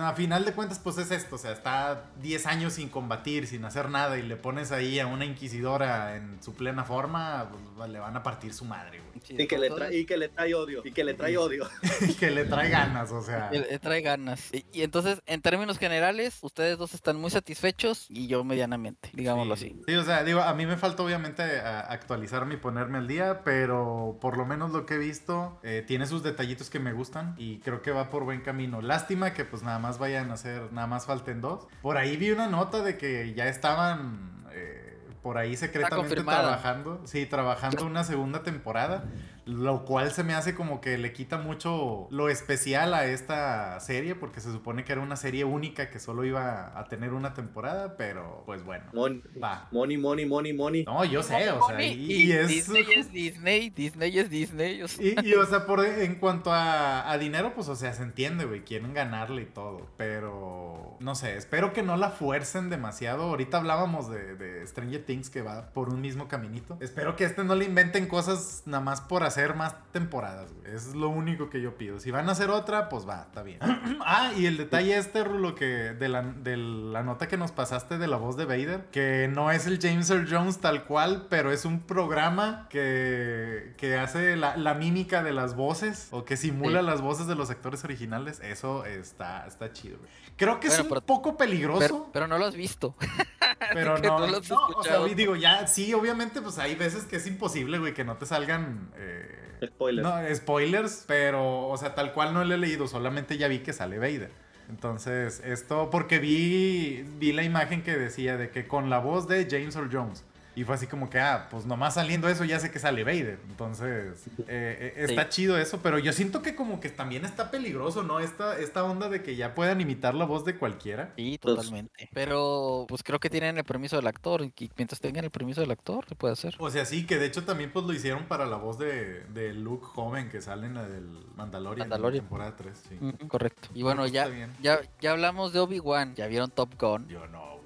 [0.05, 1.35] a final de cuentas, pues es esto.
[1.35, 5.07] O sea, está 10 años sin combatir, sin hacer nada y le pones ahí a
[5.07, 9.21] una inquisidora en su plena forma, pues le van a partir su madre, güey.
[9.23, 10.81] Sí, Y que, le trae, y que le trae odio.
[10.85, 11.67] Y que le trae odio.
[12.07, 13.49] y que le trae ganas, o sea.
[13.51, 14.53] Le- le trae ganas.
[14.53, 19.55] Y, y entonces, en términos generales, ustedes dos están muy satisfechos y yo medianamente, digámoslo
[19.55, 19.67] Sí.
[19.75, 19.81] así.
[19.87, 24.17] Sí, o sea, digo, a mí me falta obviamente actualizarme y ponerme al día, pero
[24.21, 27.59] por lo menos lo que he visto eh, tiene sus detallitos que me gustan y
[27.59, 28.81] creo que va por buen camino.
[28.81, 31.67] Lástima que pues nada más vayan a hacer, nada más falten dos.
[31.81, 34.45] Por ahí vi una nota de que ya estaban...
[34.51, 34.83] eh,
[35.23, 39.03] por ahí secretamente trabajando, sí, trabajando una segunda temporada,
[39.47, 44.13] lo cual se me hace como que le quita mucho lo especial a esta serie,
[44.15, 47.95] porque se supone que era una serie única que solo iba a tener una temporada,
[47.97, 49.67] pero pues bueno, Mon- va.
[49.71, 50.83] money, money, money, money.
[50.85, 52.47] No, yo sé, o sea, y, Y, y es...
[52.49, 54.81] Disney es Disney, Disney es Disney.
[54.83, 57.93] o sea, Y, y, o sea, por, en cuanto a, a dinero, pues, o sea,
[57.93, 62.69] se entiende, güey, quieren ganarle y todo, pero, no sé, espero que no la fuercen
[62.69, 63.23] demasiado.
[63.23, 66.77] Ahorita hablábamos de, de Stranger Things que va por un mismo caminito.
[66.81, 70.73] Espero que este no le inventen cosas nada más por hacer más temporadas, güey.
[70.75, 71.99] Es lo único que yo pido.
[71.99, 73.59] Si van a hacer otra, pues va, está bien.
[74.05, 77.97] ah, y el detalle este, Rulo, que de la, de la nota que nos pasaste
[77.97, 81.51] de la voz de Vader, que no es el James Earl Jones tal cual, pero
[81.51, 86.79] es un programa que, que hace la, la mímica de las voces o que simula
[86.81, 86.85] Sí.
[86.85, 88.39] las voces de los actores originales.
[88.41, 90.09] Eso está, está chido, güey.
[90.35, 91.79] Creo que es un pero- poco peligroso.
[91.79, 92.95] pero, pero no lo has visto.
[93.73, 94.37] Pero no, no
[94.75, 98.17] o sea, digo, ya, sí, obviamente, pues hay veces que es imposible, güey, que no
[98.17, 98.91] te salgan...
[98.97, 100.03] eh, Spoiler.
[100.05, 103.73] no, spoilers, pero, o sea, tal cual no lo he leído, solamente ya vi que
[103.73, 104.31] sale Vader.
[104.69, 109.47] Entonces, esto, porque vi, vi la imagen que decía de que con la voz de
[109.49, 110.25] James Earl Jones.
[110.57, 113.37] Y fue así como que, ah, pues nomás saliendo eso ya sé que sale Vader.
[113.47, 115.29] Entonces, eh, eh, está Sí.
[115.29, 118.19] chido eso, pero yo siento que como que también está peligroso, ¿no?
[118.19, 121.13] Esta, esta onda de que ya puedan imitar la voz de cualquiera.
[121.15, 122.09] Sí, Pues- totalmente.
[122.11, 125.69] Pero pues creo que tienen el permiso del actor y mientras tengan el permiso del
[125.69, 126.55] actor, se puede hacer.
[126.57, 129.53] O sea, sí, que de hecho también pues lo hicieron para la voz de, de
[129.53, 132.15] Luke joven que sale en la del Mandalorian, Mandalorian.
[132.21, 133.27] en la temporada 3, sí.
[133.27, 133.67] Correcto.
[133.75, 134.27] Y bueno, pues, ya,
[134.59, 137.07] ya, ya hablamos de Obi-Wan, ya vieron Top Gun.
[137.09, 137.56] Yo no.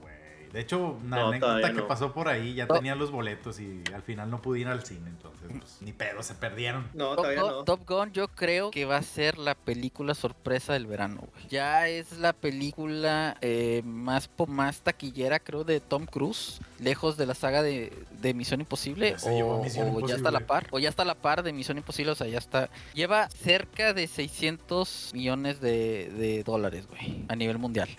[0.52, 1.88] De hecho, una No, anécdota que no.
[1.88, 5.10] pasó por ahí, ya tenía los boletos y al final no pude ir al cine,
[5.10, 6.90] entonces pues ni pedo, se perdieron.
[6.94, 7.64] No, Top todavía Gun, no.
[7.64, 11.48] Top Gun yo creo que va a ser la película sorpresa del verano, güey.
[11.50, 17.34] Ya es la película eh, más, más taquillera, creo, de Tom Cruise, lejos de la
[17.34, 20.80] saga de, de Misión Imposible, Ya o, Misión o ya está a la par, o
[20.80, 22.70] ya está a la par de Misión Imposible, o sea, ya está.
[22.94, 27.90] Lleva cerca de 600 millones de, de dólares, güey, a nivel mundial.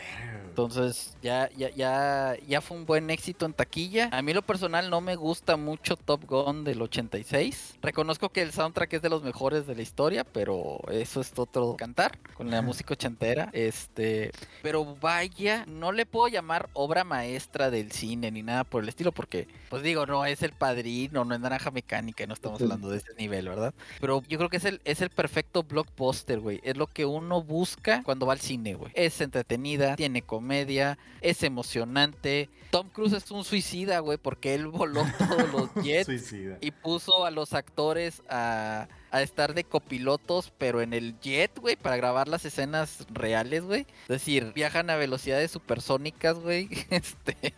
[0.49, 4.09] Entonces ya, ya, ya, ya fue un buen éxito en taquilla.
[4.13, 7.79] A mí lo personal no me gusta mucho Top Gun del 86.
[7.83, 11.77] Reconozco que el soundtrack es de los mejores de la historia, pero eso es otro
[11.77, 13.51] cantar con la música ochentera.
[13.53, 14.31] Este,
[14.63, 19.13] pero vaya, no le puedo llamar obra maestra del cine ni nada por el estilo,
[19.13, 22.99] porque, pues digo, no es el padrino, no es naranja mecánica, no estamos hablando de
[22.99, 23.75] ese nivel, ¿verdad?
[24.01, 26.61] Pero yo creo que es el, es el perfecto blockbuster, güey.
[26.63, 28.93] Es lo que uno busca cuando va al cine, güey.
[28.95, 32.32] Es entretenida, tiene comedia, es emocionante.
[32.71, 36.59] Tom Cruise es un suicida, güey, porque él voló todos los jets Suicida.
[36.61, 41.77] y puso a los actores a, a estar de copilotos, pero en el jet, güey,
[41.77, 43.83] para grabar las escenas reales, güey.
[44.03, 46.69] Es decir, viajan a velocidades supersónicas, güey.
[46.91, 47.53] Este.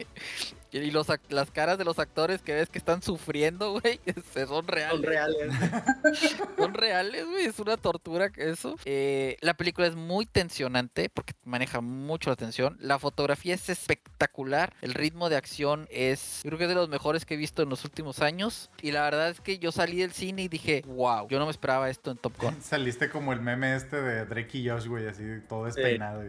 [0.82, 4.00] Y los, las caras de los actores que ves que están sufriendo, güey,
[4.34, 4.90] son reales.
[4.90, 5.52] Son reales.
[6.56, 7.46] Son reales, güey.
[7.46, 8.76] Es una tortura que eso.
[8.84, 12.76] Eh, la película es muy tensionante porque maneja mucho la tensión.
[12.80, 14.72] La fotografía es espectacular.
[14.80, 17.68] El ritmo de acción es, creo que es de los mejores que he visto en
[17.68, 18.70] los últimos años.
[18.82, 21.52] Y la verdad es que yo salí del cine y dije, wow, yo no me
[21.52, 22.56] esperaba esto en Top Gun.
[22.62, 26.22] Saliste como el meme este de Drake y Josh, güey, así todo despeinado.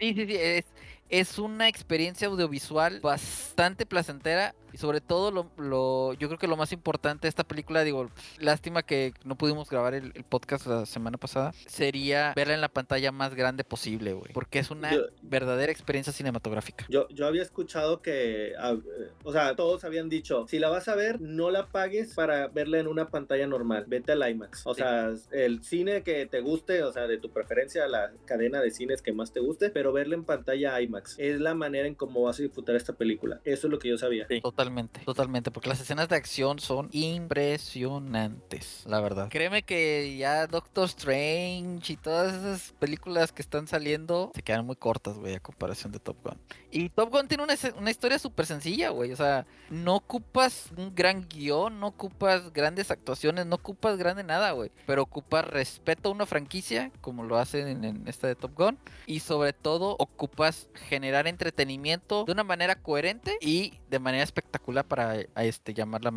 [0.00, 0.36] Sí, sí, sí.
[0.36, 0.64] Es,
[1.10, 6.56] es una experiencia audiovisual bastante placentera y sobre todo lo, lo, yo creo que lo
[6.56, 10.86] más importante de esta película, digo, lástima que no pudimos grabar el, el podcast la
[10.86, 15.02] semana pasada, sería verla en la pantalla más grande posible, güey, porque es una Yo-
[15.22, 16.86] verdadera experiencia cinematográfica.
[16.88, 20.86] Yo, yo había escuchado que, ah, eh, o sea, todos habían dicho, si la vas
[20.86, 24.64] a ver, no la pagues para verla en una pantalla normal, vete al IMAX.
[24.68, 24.82] O Sí.
[24.82, 29.02] sea, el cine que te guste, o sea, de tu preferencia, la cadena de cines
[29.02, 32.38] que más te guste, pero verla en pantalla IMAX es la manera en cómo vas
[32.38, 33.40] a disfrutar esta película.
[33.44, 34.26] Eso es lo que yo sabía.
[34.42, 39.28] Totalmente, totalmente, porque las escenas de acción son impresionantes, la verdad.
[39.30, 44.76] Créeme que ya Doctor Strange y todas esas películas que están saliendo se quedan muy
[44.76, 46.38] cortas, güey, a comparación de Top Gun.
[46.70, 50.94] Y Top Gun tiene una, una historia súper sencilla, güey, o sea, no ocupas un
[50.94, 56.12] gran guion, no ocupas grandes actuaciones, no ocupas grande nada, güey, pero ocupas respeto a
[56.12, 60.68] una franquicia, como lo hacen en, en esta de Top Gun, y sobre todo ocupas
[60.90, 66.10] generar entretenimiento de una manera coherente y de manera espectacular para a este llamar la,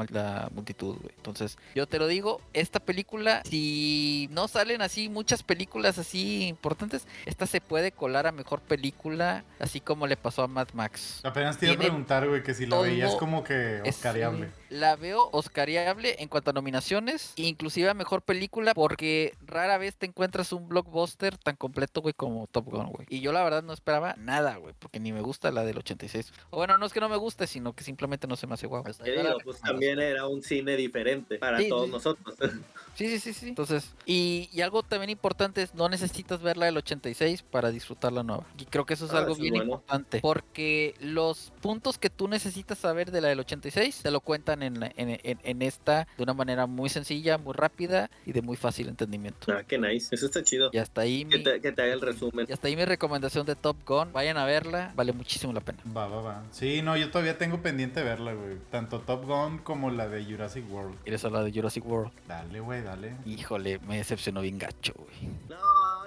[0.51, 1.13] multitud, güey.
[1.15, 7.07] Entonces, yo te lo digo, esta película, si no salen así muchas películas así importantes,
[7.27, 11.21] esta se puede colar a mejor película, así como le pasó a Mad Max.
[11.23, 14.49] Apenas te iba a preguntar, güey, que si la veías como que Es- oscariable.
[14.73, 20.05] La veo oscariable en cuanto a nominaciones, inclusive a mejor película, porque rara vez te
[20.07, 23.05] encuentras un blockbuster tan completo, güey, como Top Gun, güey.
[23.09, 26.33] Y yo la verdad no esperaba nada, güey, porque ni me gusta la del 86.
[26.49, 28.65] O bueno, no es que no me guste, sino que simplemente no se me hace
[28.67, 28.83] guau.
[28.83, 28.97] Pues
[29.61, 31.91] también era un cine diferente para Sí, todos sí.
[31.91, 32.35] nosotros.
[32.95, 33.47] Sí, sí, sí, sí.
[33.47, 38.21] Entonces, y, y algo también importante es no necesitas verla del 86 para disfrutar la
[38.21, 38.45] nueva.
[38.59, 39.71] Y creo que eso es Ah, algo eso es bien bueno.
[39.73, 40.19] importante.
[40.21, 44.79] Porque los puntos que tú necesitas saber de la del 86 te lo cuentan en,
[44.79, 48.57] la- en, en- en esta de una manera muy sencilla, muy rápida y de muy
[48.57, 49.51] fácil entendimiento.
[49.53, 50.13] ah, qué nice.
[50.15, 50.69] Eso está chido.
[50.73, 52.45] Y hasta ahí Que mi, te, que te haga el resumen.
[52.49, 54.11] y hasta ahí mi recomendación de Top Gun.
[54.13, 55.79] Vayan a verla, vale muchísimo la pena.
[55.95, 56.43] Va, va, va.
[56.51, 58.57] Sí, no, yo todavía tengo pendiente verla, güey.
[58.71, 60.95] Tanto Top Gun como la de Jurassic World.
[61.03, 62.11] ¿Quieres hablar de Jurassic World?
[62.27, 63.15] Dale, güey, dale.
[63.25, 65.31] Híjole, me decepcionó bien gacho, güey.
[65.49, 65.57] No,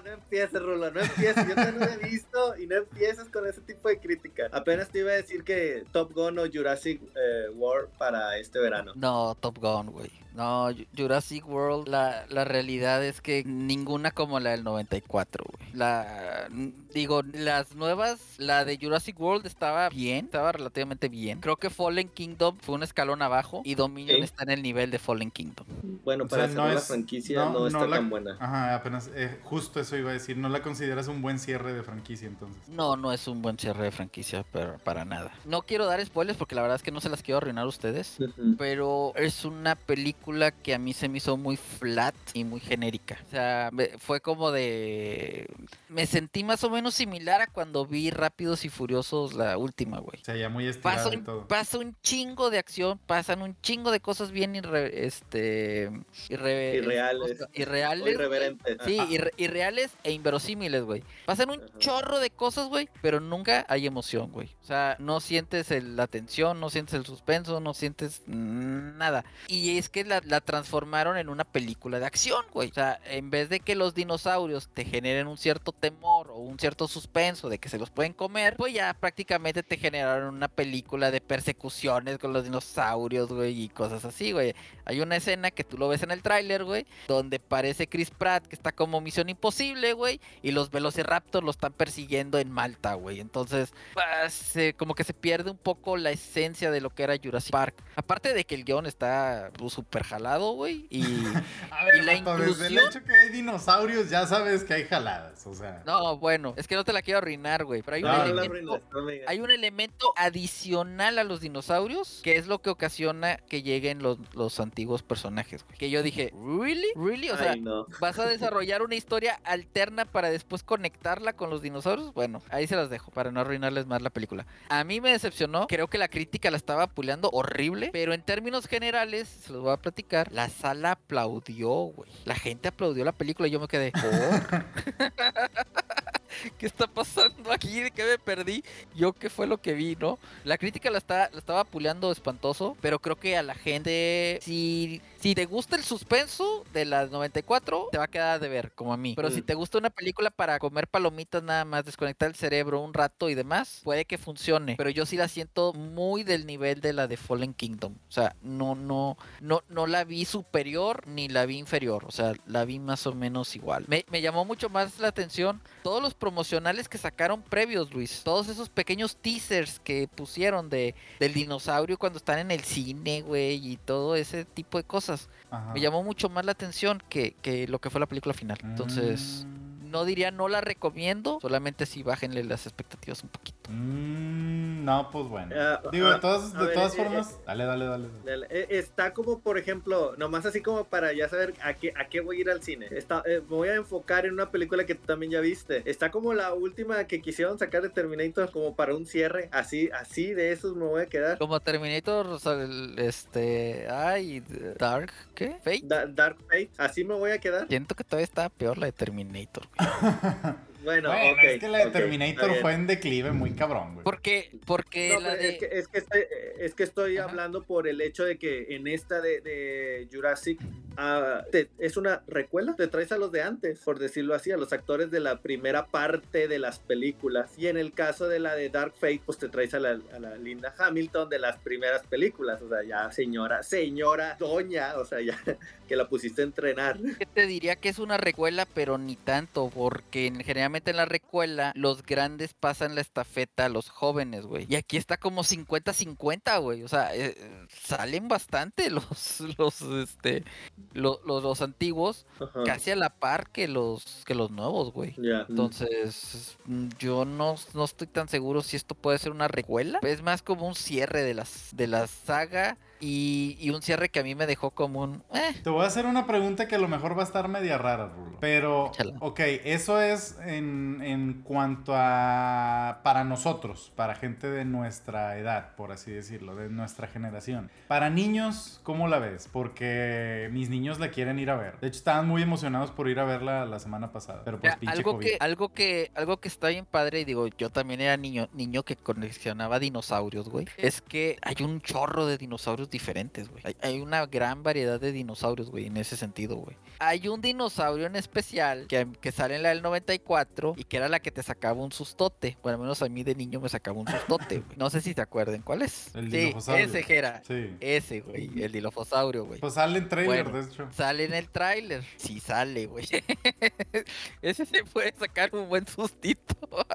[0.04, 1.46] no empieces, Rulo, no empieces.
[1.48, 4.48] Yo te lo he visto y no empieces con ese tipo de crítica.
[4.52, 8.92] Apenas te iba a decir que Top Gun o Jurassic eh, World para este verano.
[8.94, 10.10] No, Top Gun, güey.
[10.34, 15.72] No, Ju- Jurassic World, la, la realidad es que ninguna como la del 94, güey.
[15.72, 16.48] La,
[16.92, 21.40] digo, las nuevas, la de Jurassic World estaba bien, estaba relativamente bien.
[21.40, 24.24] Creo que Fallen Kingdom fue un escalón abajo y Dominion Sí.
[24.24, 25.66] está en el nivel de Fallen Kingdom.
[26.04, 28.36] Bueno, O para sea, no la es- franquicia no- no, no está la- tan buena.
[28.38, 30.36] Ajá, apenas, eh, justo eso iba a decir.
[30.36, 32.68] No la consideras un buen cierre de franquicia, entonces.
[32.68, 35.32] No, no es un buen cierre de franquicia, pero para nada.
[35.44, 37.68] No quiero dar spoilers porque la verdad es que no se las quiero arruinar a
[37.68, 38.16] ustedes.
[38.58, 43.18] Pero es una película que a mí se me hizo muy flat y muy genérica.
[43.26, 45.46] O sea, fue como de...
[45.88, 50.20] Me sentí más o menos similar a cuando vi Rápidos y Furiosos la última, güey.
[50.20, 51.46] O sea, ya muy estirada Pasa y un, todo.
[51.48, 55.90] pasa un chingo de acción, pasan un chingo de cosas bien irre- este,
[56.28, 57.38] irre- Irreales.
[57.54, 58.00] irreales.
[58.00, 58.14] O güey.
[58.14, 58.76] irreverente.
[58.84, 59.08] Sí, Ajá.
[59.10, 59.65] irre- irreales
[60.02, 61.02] e inverosímiles, güey.
[61.26, 61.78] Pasan un Ajá.
[61.78, 64.54] chorro de cosas, güey, pero nunca hay emoción, güey.
[64.62, 69.24] O sea, no sientes el- la tensión, no sientes el suspenso, no sientes nada.
[69.48, 72.70] Y es que la, la transformaron en una película de acción, güey.
[72.70, 76.58] O sea, en vez de que los dinosaurios te generen un cierto temor o un
[76.58, 81.10] cierto suspenso de que se los pueden comer, pues ya prácticamente te generaron una película
[81.10, 84.54] de persecuciones con los dinosaurios, güey, y cosas así, güey.
[84.84, 88.46] Hay una escena que tú lo ves en el tráiler, güey, donde parece Chris Pratt
[88.46, 89.55] que está como Misión Imposible,
[89.94, 93.20] güey, y los Velociraptors lo están persiguiendo en Malta, güey.
[93.20, 97.14] Entonces, ah, se- como que se pierde un poco la esencia de lo que era
[97.22, 97.74] Jurassic Park.
[97.96, 101.02] Aparte de que el guion está pues, súper jalado, güey, y...
[101.70, 104.74] A ver, y la vato, desde el inclusión- hecho que hay dinosaurios, ya sabes que
[104.74, 105.82] hay jaladas, o sea.
[105.86, 108.82] No, bueno, es que no te la quiero arruinar, güey, pero hay un No, elemento...
[108.92, 109.06] no.
[109.26, 114.18] Hay un elemento adicional a los dinosaurios que es lo que ocasiona que lleguen los,
[114.34, 115.64] los antiguos personajes.
[115.64, 115.78] güey.
[115.78, 116.88] Que yo dije, ¿really?
[116.94, 117.30] ¿really?
[117.30, 117.86] O sea, Ay, no.
[118.00, 122.12] ¿vas a desarrollar una historia alterna para después conectarla con los dinosaurios?
[122.14, 124.46] Bueno, ahí se las dejo para no arruinarles más la película.
[124.68, 128.66] A mí me decepcionó, creo que la crítica la estaba apuleando horrible, pero en términos
[128.66, 132.10] generales, se los voy a platicar, la sala aplaudió, güey.
[132.24, 134.02] La gente aplaudió la película y yo me quedé, ¿por?
[136.58, 137.80] ¿Qué está pasando aquí?
[137.80, 138.62] ¿De qué me perdí?
[138.94, 140.18] Yo qué fue lo que vi, ¿no?
[140.44, 145.00] La crítica la, está, la estaba apuleando espantoso, pero creo que a la gente, si,
[145.20, 148.92] si te gusta el suspenso de las 94, te va a quedar de ver, como
[148.92, 149.14] a mí.
[149.16, 149.44] Pero si Mm.
[149.46, 153.34] te gusta una película para comer palomitas nada más, desconectar el cerebro un rato y
[153.34, 154.76] demás, puede que funcione.
[154.76, 157.94] Pero yo sí la siento muy del nivel de la de Fallen Kingdom.
[158.08, 162.04] O sea, no, no, no, no la vi superior ni la vi inferior.
[162.06, 163.84] O sea, la vi más o menos igual.
[163.88, 168.22] Me, me llamó mucho más la atención todos los promocionales que sacaron previos, Luis.
[168.24, 173.72] Todos esos pequeños teasers que pusieron de, del dinosaurio cuando están en el cine, güey,
[173.72, 175.15] y todo ese tipo de cosas.
[175.50, 175.72] Ajá.
[175.72, 178.58] Me llamó mucho más la atención que, que lo que fue la película final.
[178.62, 183.55] Entonces, Mm, no diría no la recomiendo, solamente si bájenle las expectativas un poquito.
[183.68, 185.54] Mm, no, pues bueno.
[185.58, 187.30] Ah, Digo, ah, de todas, a de ver, todas eh, formas.
[187.32, 188.08] eh, Dale, dale, dale.
[188.24, 192.08] Dale, eh, Está como, por ejemplo, nomás así como para ya saber a qué, a
[192.08, 192.86] qué voy a ir al cine.
[192.90, 195.82] Está, eh, me voy a enfocar en una película que tú también ya viste.
[195.90, 199.48] Está como la última que quisieron sacar de Terminator como para un cierre.
[199.52, 201.38] Así, así de esos me voy a quedar.
[201.38, 204.42] Como Terminator, o sea, el- este, ay,
[204.78, 205.56] Dark, ¿qué?
[205.64, 205.80] Fate.
[205.84, 207.66] Da- Dark Fate, así me voy a quedar.
[207.68, 209.64] Siento que todavía está peor la de Terminator.
[210.86, 214.04] Bueno, es que la de Terminator fue en declive muy cabrón, güey.
[214.04, 215.48] Porque, porque No, la de...
[215.48, 216.20] es, que, es, que estoy,
[216.60, 217.28] es que estoy Ajá.
[217.28, 220.60] hablando por el hecho de que en esta de, de Jurassic
[220.96, 222.74] ah, te- es una recuela.
[222.76, 225.86] Te traes a los de antes, por decirlo así, a los actores de la primera
[225.86, 227.50] parte de las películas.
[227.58, 230.18] Y en el caso de la de Dark Fate, pues te traes a la, a
[230.20, 232.62] la Linda Hamilton de las primeras películas.
[232.62, 235.36] O sea, ya señora, señora, doña, o sea, ya
[235.88, 236.96] que la pusiste a entrenar.
[237.34, 241.72] te diría que es una recuela, pero ni tanto, porque en- generalmente en la recuela
[241.74, 244.66] los grandes pasan la estafeta a los jóvenes, güey.
[244.68, 246.82] Y aquí está como 50-50, güey.
[246.82, 247.36] O sea, eh,
[247.68, 250.44] salen bastante los, los, este,
[250.92, 252.62] lo- los, los antiguos, Ajá.
[252.64, 255.14] casi a la par que los, que los nuevos, güey.
[255.48, 259.98] Entonces, mm, yo no, no estoy tan seguro si esto puede ser una recuela.
[260.02, 264.20] Es más como un cierre de, las, de la saga y, y un cierre que
[264.20, 265.22] a mí me dejó como un...
[265.34, 267.78] eh, Te voy a hacer una pregunta que a lo mejor va a estar media
[267.78, 268.38] rara, Rulo.
[268.40, 269.14] Pero, Échala.
[269.20, 273.00] ok, eso es en, en cuanto a...
[273.02, 277.70] para nosotros, para gente de nuestra edad, por así decirlo, de nuestra generación.
[277.88, 279.48] Para niños, ¿cómo la ves?
[279.52, 281.78] Porque mis niños la quieren ir a ver.
[281.80, 284.42] De hecho, estaban muy emocionados por ir a verla la semana pasada.
[284.44, 285.26] Pero pues pinche algo COVID.
[285.26, 288.82] que, algo que, algo que está bien padre, y digo, yo también era niño, niño
[288.82, 290.66] que coleccionaba dinosaurios, güey.
[290.76, 293.62] Es que hay un chorro de dinosaurios diferentes, güey.
[293.64, 296.76] Hay, hay una gran variedad de dinosaurios, güey, en ese sentido, güey.
[296.98, 301.08] Hay un dinosaurio en especial que, que sale en la del 94 y que era
[301.08, 302.56] la que te sacaba un sustote.
[302.62, 304.76] Bueno, al menos a mí de niño me sacaba un sustote, güey.
[304.78, 306.14] No sé si te acuerdan cuál es.
[306.14, 307.42] El sí, ese Jera.
[307.46, 307.76] Sí.
[307.80, 309.60] Ese, güey, el dilofosaurio, güey.
[309.60, 310.58] Pues sale en trailer, Bueno.
[310.62, 310.88] de hecho.
[310.92, 312.02] Sale en el tráiler.
[312.16, 313.06] Sí sale, güey.
[314.42, 316.56] Ese se puede sacar un buen sustito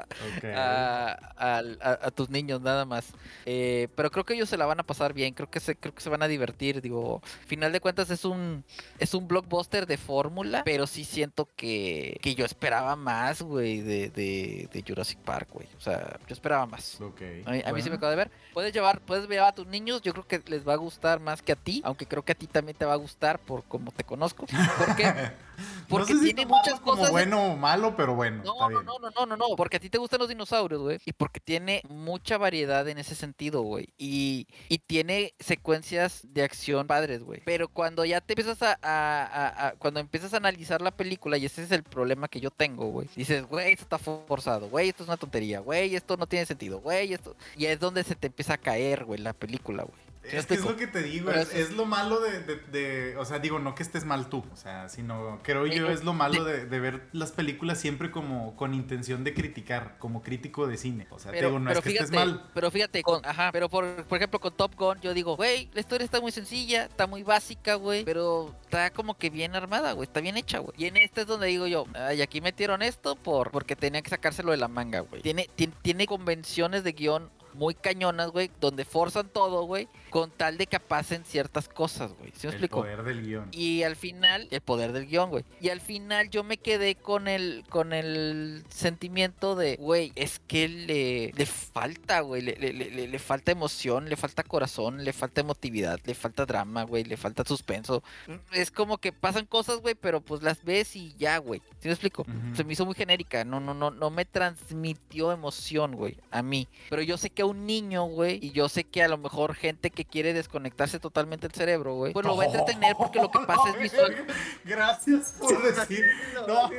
[0.56, 3.14] a tus niños nada más.
[3.46, 5.34] Eh, pero creo que ellos se la van a pasar bien.
[5.34, 6.82] Creo que se, creo que se van a divertir.
[6.82, 8.64] Digo, final de cuentas es un
[9.00, 14.10] es un blockbuster de fórmula, pero sí siento que, que yo esperaba más, güey, de,
[14.10, 15.68] de, de Jurassic Park, güey.
[15.78, 17.02] O sea, yo esperaba más.
[17.02, 17.22] Ok.
[17.46, 17.96] A mí, a mí sí me Bueno.
[17.98, 18.32] acaba de ver.
[18.54, 20.02] Puedes llevar, puedes llevar a tus niños.
[20.02, 21.82] Yo creo que les va a gustar más que a ti.
[21.84, 24.46] Aunque creo que a ti también te va a gustar por como te conozco.
[24.78, 25.12] ¿Por qué?
[25.90, 27.12] Porque no sé si tiene muchas como cosas.
[27.12, 28.42] bueno o malo, pero bueno.
[28.44, 28.86] No, está no, bien.
[28.86, 30.98] no, no, no, no, no, porque a ti te gustan los dinosaurios, güey.
[31.06, 33.90] Y porque tiene mucha variedad en ese sentido, güey.
[33.98, 37.41] Y, y tiene secuencias de acción padres, güey.
[37.45, 41.63] Pero cuando ya te empiezas a- a- Cuando empiezas a analizar la película, y ese
[41.63, 43.07] es el problema que yo tengo, güey.
[43.15, 46.80] Dices, güey, esto está forzado, güey, esto es una tontería, güey, esto no tiene sentido,
[46.80, 47.36] güey, esto...
[47.55, 50.11] Y es donde se te empieza a caer, güey, la película, güey.
[50.24, 52.41] ¿Sí me Es que es lo que te digo, Pero es, es- lo malo de,
[52.41, 55.89] de- de- O sea, digo, no que estés mal tú, o sea, sino creo yo
[55.89, 60.22] es lo malo de, de ver las películas siempre como con intención de criticar, como
[60.22, 61.07] crítico de cine.
[61.09, 62.49] O sea, te digo, no es que estés mal.
[62.53, 65.80] Pero fíjate, con, ajá, pero por, por ejemplo con Top Gun, yo digo, güey, la
[65.80, 70.05] historia está muy sencilla, está muy básica, güey, pero está como que bien armada, güey,
[70.07, 70.74] está bien hecha, güey.
[70.78, 74.09] Y en este es donde digo yo, ay, aquí metieron esto por porque tenía que
[74.09, 75.22] sacárselo de la manga, güey.
[75.24, 80.58] Tiene, tiene, tiene convenciones de guion muy cañonas, güey, donde forzan todo, güey, con tal
[80.58, 82.32] de que pasen ciertas cosas, güey.
[82.36, 82.82] ¿Sí me el explico?
[82.82, 83.49] poder del guion.
[83.52, 85.43] Y al final, el poder del guion, güey.
[85.60, 90.68] Y al final yo me quedé con el, con el sentimiento de, güey, es que
[90.68, 92.41] le, le falta, güey.
[92.41, 96.84] Le, le- le- le falta emoción, le falta corazón, le falta emotividad, le falta drama,
[96.84, 98.04] güey, le falta suspenso.
[98.52, 101.62] Es como que pasan cosas, güey, pero pues las ves y ya, güey.
[101.80, 102.22] ¿Sí me explico?
[102.24, 102.56] Ujú.
[102.56, 103.43] Se me hizo muy genérica.
[103.45, 106.68] No, no, no, no me transmitió emoción, güey, a mí.
[106.89, 109.56] Pero yo sé que a un niño, güey, y yo sé que a lo mejor
[109.56, 113.30] gente que quiere desconectarse totalmente el cerebro, güey, pues lo va a entretener porque lo
[113.30, 114.26] que pasa es visual.
[114.64, 116.06] Gracias por decir.
[116.48, 116.70] No,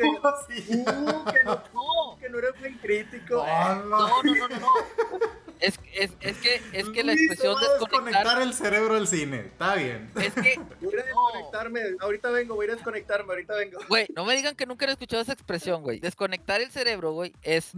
[0.48, 0.84] sí.
[0.86, 3.46] Uh, que, no, que no eres buen crítico.
[3.46, 4.48] No, no, no.
[4.48, 5.41] no.
[5.62, 8.42] Es, es, es que, es que la expresión a desconectar.
[8.42, 9.38] el cerebro del cine.
[9.40, 10.10] Está bien.
[10.16, 11.02] Es que, Voy a No.
[11.04, 11.80] desconectarme.
[12.00, 13.78] Ahorita vengo, voy a desconectarme, ahorita vengo.
[13.88, 16.00] güey, no me digan que nunca han escuchado esa expresión, güey.
[16.00, 17.70] Desconectar el cerebro, güey, es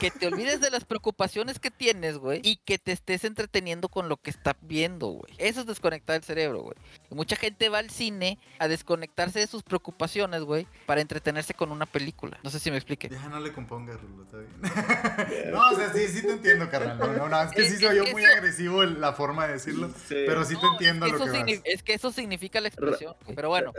[0.00, 4.08] que te olvides de las preocupaciones que tienes, güey, y que te estés entreteniendo con
[4.08, 5.32] lo que estás viendo, güey.
[5.38, 6.74] Eso es desconectar el cerebro, güey.
[7.10, 11.86] Mucha gente va al cine a desconectarse de sus preocupaciones, güey, para entretenerse con una
[11.86, 12.38] película.
[12.42, 13.08] No sé si me explique.
[13.08, 15.52] Ya no le compongas, Rulo, está bien.
[15.52, 16.98] no, o sea, sí, sí te entiendo, carnal.
[16.98, 20.44] No, no, es que sí soy yo muy agresivo en la forma de decirlo, pero
[20.44, 21.60] sí te entiendo es que lo que vas.
[21.64, 23.72] Es que eso significa la expresión, pero bueno.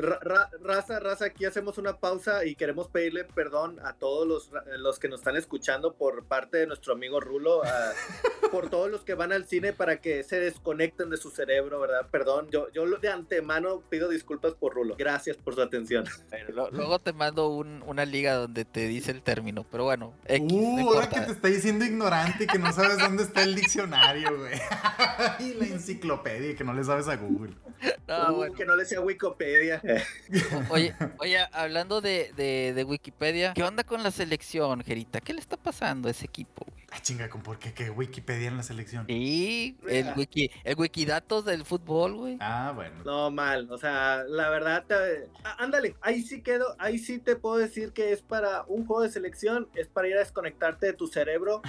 [0.61, 5.07] raza, raza, aquí hacemos una pausa y queremos pedirle perdón a todos los, los que
[5.07, 7.61] nos están escuchando por parte de nuestro amigo Rulo,
[8.51, 12.07] por todos los que van al cine para que se desconecten de su cerebro, ¿verdad?
[12.11, 14.95] Perdón, yo, yo de antemano pido disculpas por Rulo.
[14.97, 16.05] Gracias por su atención.
[16.71, 20.13] luego te mando una liga donde te dice el término, pero bueno.
[20.29, 24.37] uh, ahora que te está diciendo ignorante y que no sabes dónde está el diccionario,
[24.37, 24.59] güey.
[25.39, 27.53] y la enciclopedia y que no le sabes a Google.
[28.07, 28.53] No, uh, bueno.
[28.53, 29.81] Que no le sea Wikipedia.
[30.69, 35.21] oye, oye, hablando de, de, Wikipedia, ¿qué onda con la selección, Gerita?
[35.21, 36.80] ¿Qué le está pasando a ese equipo, güey?
[36.93, 37.73] Ah, chinga, ¿con por qué?
[37.73, 39.05] ¿Qué Wikipedia en la selección?
[39.07, 42.37] Sí, el, wiki, el Wikidatos del fútbol, güey.
[42.41, 43.01] Ah, bueno.
[43.05, 43.71] No, mal.
[43.71, 44.83] O sea, la verdad,
[45.57, 49.09] ándale, ahí sí quedo, ahí sí te puedo decir que es para un juego de
[49.09, 51.61] selección, es para ir a desconectarte de tu cerebro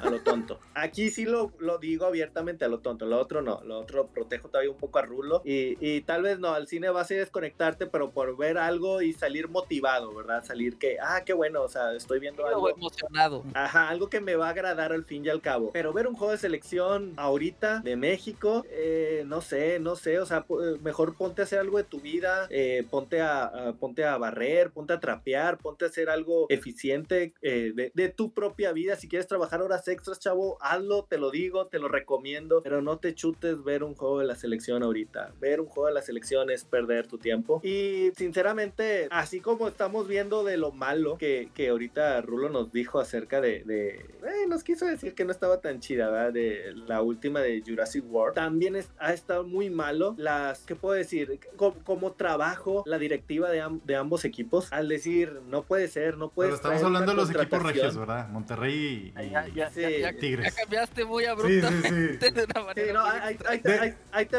[0.00, 0.60] a lo tonto.
[0.74, 4.50] Aquí sí lo, lo digo abiertamente a lo tonto, lo otro no, lo otro protejo
[4.50, 7.18] todavía un poco a Rulo y, y tal vez no, al cine vas a ir
[7.18, 10.44] a desconectarte, pero por ver algo y salir motivado, ¿verdad?
[10.44, 12.70] Salir que, ah, qué bueno, o sea, estoy viendo algo.
[12.70, 13.44] emocionado.
[13.54, 15.70] Ajá, algo que me va a agradar al fin y al cabo.
[15.72, 20.26] Pero ver un juego de selección ahorita de México, eh, no sé, no sé, o
[20.26, 24.16] sea, eh, mejor ponte a hacer algo de tu vida, eh, ponte, a, ponte a
[24.18, 28.96] barrer, ponte a trapear, ponte a hacer algo eficiente de, de, tu propia vida.
[28.96, 32.98] Si quieres trabajar horas extras, chavo, hazlo, te lo digo, te lo recomiendo, pero no
[32.98, 35.32] te chutes ver un juego de la selección ahorita.
[35.40, 37.60] Ver un juego de la selección es perder tu tiempo.
[37.62, 42.98] Y sinceramente, así como estamos viendo de lo malo que, que ahorita Rulo nos dijo
[42.98, 44.04] acerca de, de
[44.50, 46.32] nos quiso decir que no estaba tan chida, ¿verdad?
[46.32, 48.34] De la última de Jurassic World.
[48.34, 51.40] También ha estado muy malo las, ¿qué puedo decir?
[51.56, 56.50] Como, trabajo la directiva de, de, ambos equipos al decir, no puede ser, no puede
[56.50, 56.58] ser.
[56.60, 58.28] Pero estamos hablando de los equipos regios, ¿verdad?
[58.28, 59.70] Monterrey y, ya,
[60.18, 60.54] Tigres.
[60.54, 62.40] Ya cambiaste muy abruptamente sí, sí,
[62.86, 62.92] sí.
[62.92, 63.76] no, ahí, te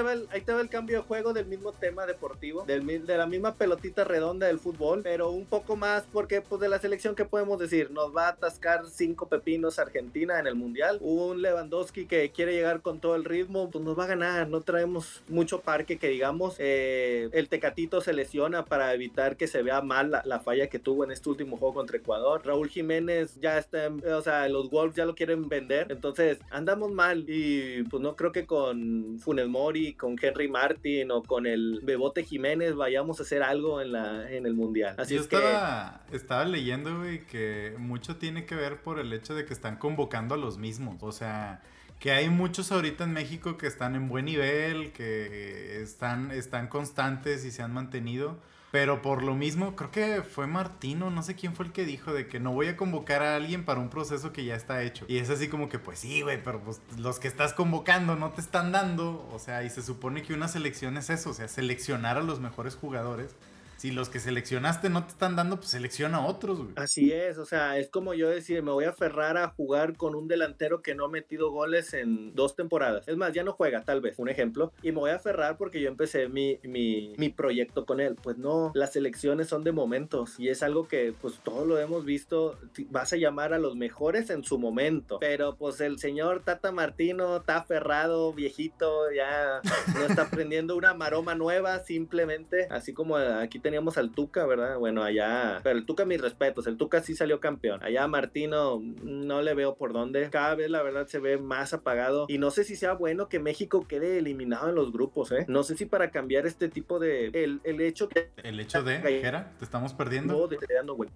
[0.04, 3.18] va el, ahí te va el cambio de juego del mismo tema deportivo, del, de
[3.18, 7.16] la misma pelotita redonda del fútbol, pero un poco más porque pues de la selección
[7.16, 10.98] que podemos decir, nos va a atascar cinco pepinos argentinos Argentina en el Mundial.
[11.02, 14.50] Un Lewandowski que quiere llegar con todo el ritmo, pues nos va a ganar.
[14.50, 16.56] No traemos mucho parque que digamos.
[16.58, 21.04] Eh, el Tecatito se lesiona para evitar que se vea mal la, falla que tuvo
[21.04, 22.42] en este último juego contra Ecuador.
[22.44, 25.92] Raúl Jiménez ya está, o sea, los Wolves ya lo quieren vender.
[25.92, 31.22] Entonces andamos mal y pues no creo que con Funes Mori, con Henry Martin o
[31.22, 34.96] con el Bebote Jiménez vayamos a hacer algo en, la, en el Mundial.
[34.98, 39.46] Así Yo estaba, estaba leyendo, güey, que mucho tiene que ver por el hecho de
[39.46, 41.04] que están convocando a los mismos.
[41.04, 41.62] O sea,
[42.00, 47.44] que hay muchos ahorita en México que están en buen nivel, que están, están constantes
[47.46, 48.40] y se han mantenido.
[48.72, 52.14] Pero por lo mismo, creo que fue Martino, no sé quién fue el que dijo
[52.14, 55.04] de que no voy a convocar a alguien para un proceso que ya está hecho.
[55.10, 58.32] Y es así como que, pues sí, güey, pero pues los que estás convocando no
[58.32, 59.28] te están dando.
[59.34, 62.40] O sea, y se supone que una selección es eso, o sea, seleccionar a los
[62.40, 63.36] mejores jugadores
[63.82, 66.70] si los que seleccionaste no te están dando, pues selecciona a otros, güey.
[66.76, 70.14] Así es, o sea, es como yo decir, me voy a aferrar a jugar con
[70.14, 73.08] un delantero que no ha metido goles en dos temporadas.
[73.08, 74.72] Es más, ya no juega, tal vez, un ejemplo.
[74.84, 78.18] Y me voy a aferrar porque yo empecé mi, mi, mi proyecto con él.
[78.22, 82.06] Pues no, las selecciones son de momentos y es algo que, pues, todos lo hemos
[82.06, 82.60] visto.
[82.92, 85.18] Vas a llamar a los mejores en su momento.
[85.20, 89.60] Pero, pues, el señor Tata Martino está aferrado, viejito, ya
[89.96, 94.78] no está aprendiendo una maroma nueva, simplemente, así como aquí tenemos teníamos al Tuca, ¿verdad?
[94.80, 97.82] Bueno, allá, pero el Tuca, mis respetos, el Tuca sí salió campeón.
[97.82, 100.30] Allá Martino no le veo por dónde.
[100.30, 103.40] Cada vez la verdad se ve más apagado y no sé si sea bueno que
[103.40, 105.46] México quede eliminado en los grupos, ¿eh?
[105.48, 107.28] No sé si para cambiar este tipo de...
[107.28, 108.30] El, el hecho que...
[108.44, 109.00] El hecho de...
[109.00, 110.50] Jera, ¿te estamos perdiendo?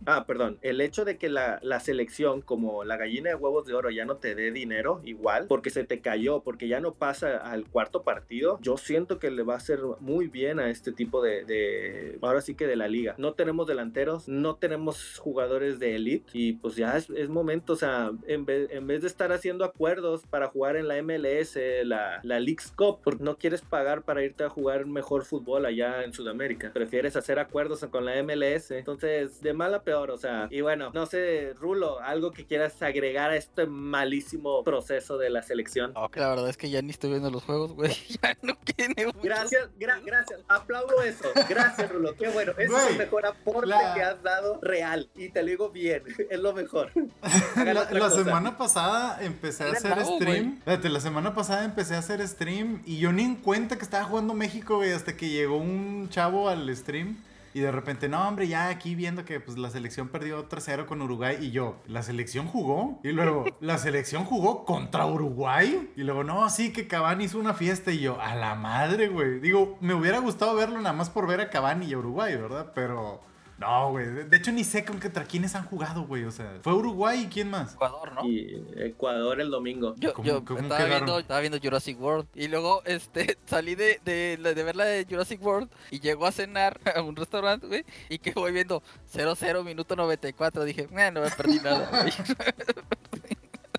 [0.06, 0.58] Ah, perdón.
[0.62, 4.06] El hecho de que la, la selección, como la gallina de huevos de oro, ya
[4.06, 8.04] no te dé dinero igual, porque se te cayó, porque ya no pasa al cuarto
[8.04, 11.44] partido, yo siento que le va a hacer muy bien a este tipo de...
[11.44, 13.16] de ahora así que de la liga.
[13.18, 18.12] No tenemos delanteros, no tenemos jugadores de elite y pues ya es, momento, o sea,
[18.28, 22.40] en vez, en vez, de estar haciendo acuerdos para jugar en la MLS, la, la
[22.40, 26.72] League's Cup, porque no quieres pagar para irte a jugar mejor fútbol allá en Sudamérica,
[26.72, 30.92] prefieres hacer acuerdos con la MLS, entonces de mal a peor, o sea, y bueno,
[30.94, 35.94] no sé, Rulo, algo que quieras agregar a este malísimo proceso de la selección.
[35.96, 37.92] la verdad es que ya ni estoy viendo los juegos, güey,
[38.22, 43.26] ya no tiene Gracias, gracias, aplaudo eso, gracias Rulo, Qué bueno, ese es el mejor
[43.26, 45.10] aporte que has dado real.
[45.16, 46.92] Y te lo digo bien, es lo mejor.
[47.56, 50.62] la, semana pasada empecé a hacer stream.
[50.66, 54.34] la semana pasada empecé a hacer stream y yo ni en cuenta que estaba jugando
[54.34, 57.18] México, güey, hasta que llegó un chavo al stream.
[57.56, 61.02] Y de repente, no, hombre, ya aquí viendo que pues, la selección perdió 3-0 con
[61.02, 61.38] Uruguay.
[61.40, 63.00] Y yo, ¿la selección jugó?
[63.02, 65.90] Y luego, ¿la selección jugó contra Uruguay?
[65.96, 67.94] Y luego, no, sí, que Cavani hizo una fiesta.
[67.94, 69.40] Y yo, a la madre, güey.
[69.40, 72.74] Digo, me hubiera gustado verlo nada más por ver a Cavani y a Uruguay, ¿verdad?
[72.76, 73.22] Pero
[73.58, 74.06] no, güey.
[74.06, 76.26] De hecho, ni sé con contra quiénes han jugado, güey.
[76.26, 77.74] O sea, fue Uruguay y quién más.
[77.76, 78.28] Ecuador, ¿no?
[78.28, 79.96] Y Ecuador el domingo.
[79.98, 84.64] Yo, yo estaba, viendo, estaba, viendo, Jurassic World y luego este salí de, de, de,
[84.64, 87.86] ver la de Jurassic World y llegó a cenar a un restaurante, güey.
[88.10, 88.84] Y que voy viendo
[89.14, 90.64] 0-0, minuto 94.
[90.64, 92.14] Dije, no me perdí nada, güey.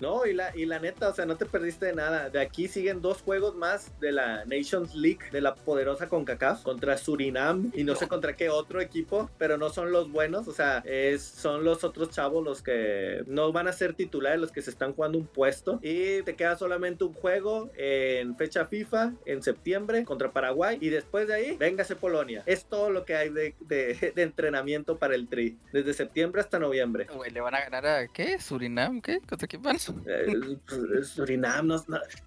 [0.01, 2.29] No, y la, y la neta, o sea, no te perdiste de nada.
[2.29, 6.97] De aquí siguen dos juegos más de la Nations League, de la poderosa CONCACAF, contra
[6.97, 10.83] Surinam y no sé contra qué otro equipo, pero no son los buenos, o sea,
[10.85, 14.69] es, son los otros chavos los que no van a ser titulares, los que se
[14.69, 15.79] están jugando un puesto.
[15.81, 21.27] Y te queda solamente un juego en fecha FIFA en septiembre contra Paraguay y después
[21.27, 22.43] de ahí, véngase Polonia.
[22.45, 27.07] Es todo lo que hay de, de, entrenamiento para el Tri, desde septiembre hasta noviembre.
[27.31, 28.39] ¿Le van a ganar a qué?
[28.39, 29.01] ¿Surinam?
[29.01, 29.19] ¿Qué?
[29.21, 29.77] ¿Contra qué van?
[30.05, 31.69] Eh, pues, Surinam,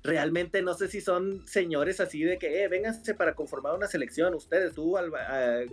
[0.03, 4.35] realmente no sé si son señores así de que, eh, vénganse para conformar una selección,
[4.35, 4.97] ustedes, tú,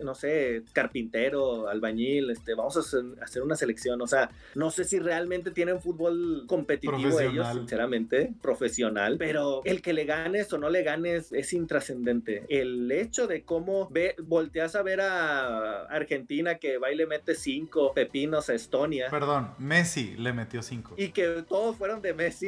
[0.03, 4.99] no sé, carpintero, albañil, este, vamos a hacer una selección, o sea, no sé si
[4.99, 10.83] realmente tienen fútbol competitivo ellos, sinceramente, profesional, pero el que le ganes o no le
[10.83, 12.45] ganes es intrascendente.
[12.49, 17.35] El hecho de cómo ve, volteas a ver a Argentina que va y le mete
[17.35, 19.09] cinco pepinos a Estonia.
[19.09, 20.95] Perdón, Messi le metió cinco.
[20.97, 22.47] Y que todos fueron de Messi.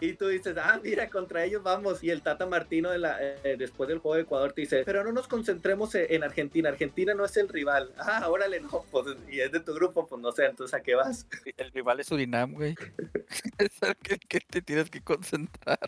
[0.00, 2.02] y, tú, dices, ah, mira, contra ellos vamos.
[2.02, 5.28] Y el Tata Martino eh, después del juego de Ecuador te dice, pero no nos
[5.28, 6.68] concentremos e-, en Argentina.
[6.68, 7.92] Argentina no es el rival.
[7.98, 10.94] Ah, órale, no, pues, y es de tu grupo, pues no sé, entonces ¿a qué
[10.94, 11.26] vas?
[11.56, 12.74] El rival es Surinam, güey.
[13.58, 15.78] es el que, te tienes que concentrar.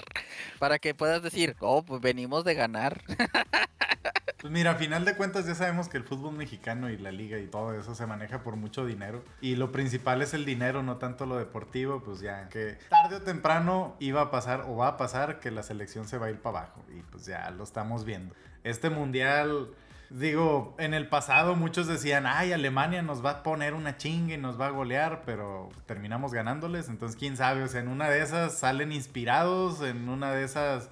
[0.59, 3.03] Para que puedas decir, oh, pues venimos de ganar.
[4.43, 7.39] Pues mira, a final de cuentas ya sabemos que el fútbol mexicano y la liga
[7.39, 9.23] y todo eso se maneja por mucho dinero.
[9.41, 12.03] Y lo principal es el dinero, no tanto lo deportivo.
[12.03, 15.63] Pues ya que tarde o temprano iba a pasar o va a pasar que la
[15.63, 16.85] selección se va a ir para abajo.
[16.91, 18.35] Y pues ya lo estamos viendo.
[18.65, 19.71] Este mundial...
[20.15, 24.37] Digo, en el pasado muchos decían, ay, Alemania nos va a poner una chinga y
[24.37, 26.91] nos va a golear, pero terminamos ganándoles.
[26.91, 30.91] Entonces, quién sabe, o sea, en una de esas salen inspirados, en una de esas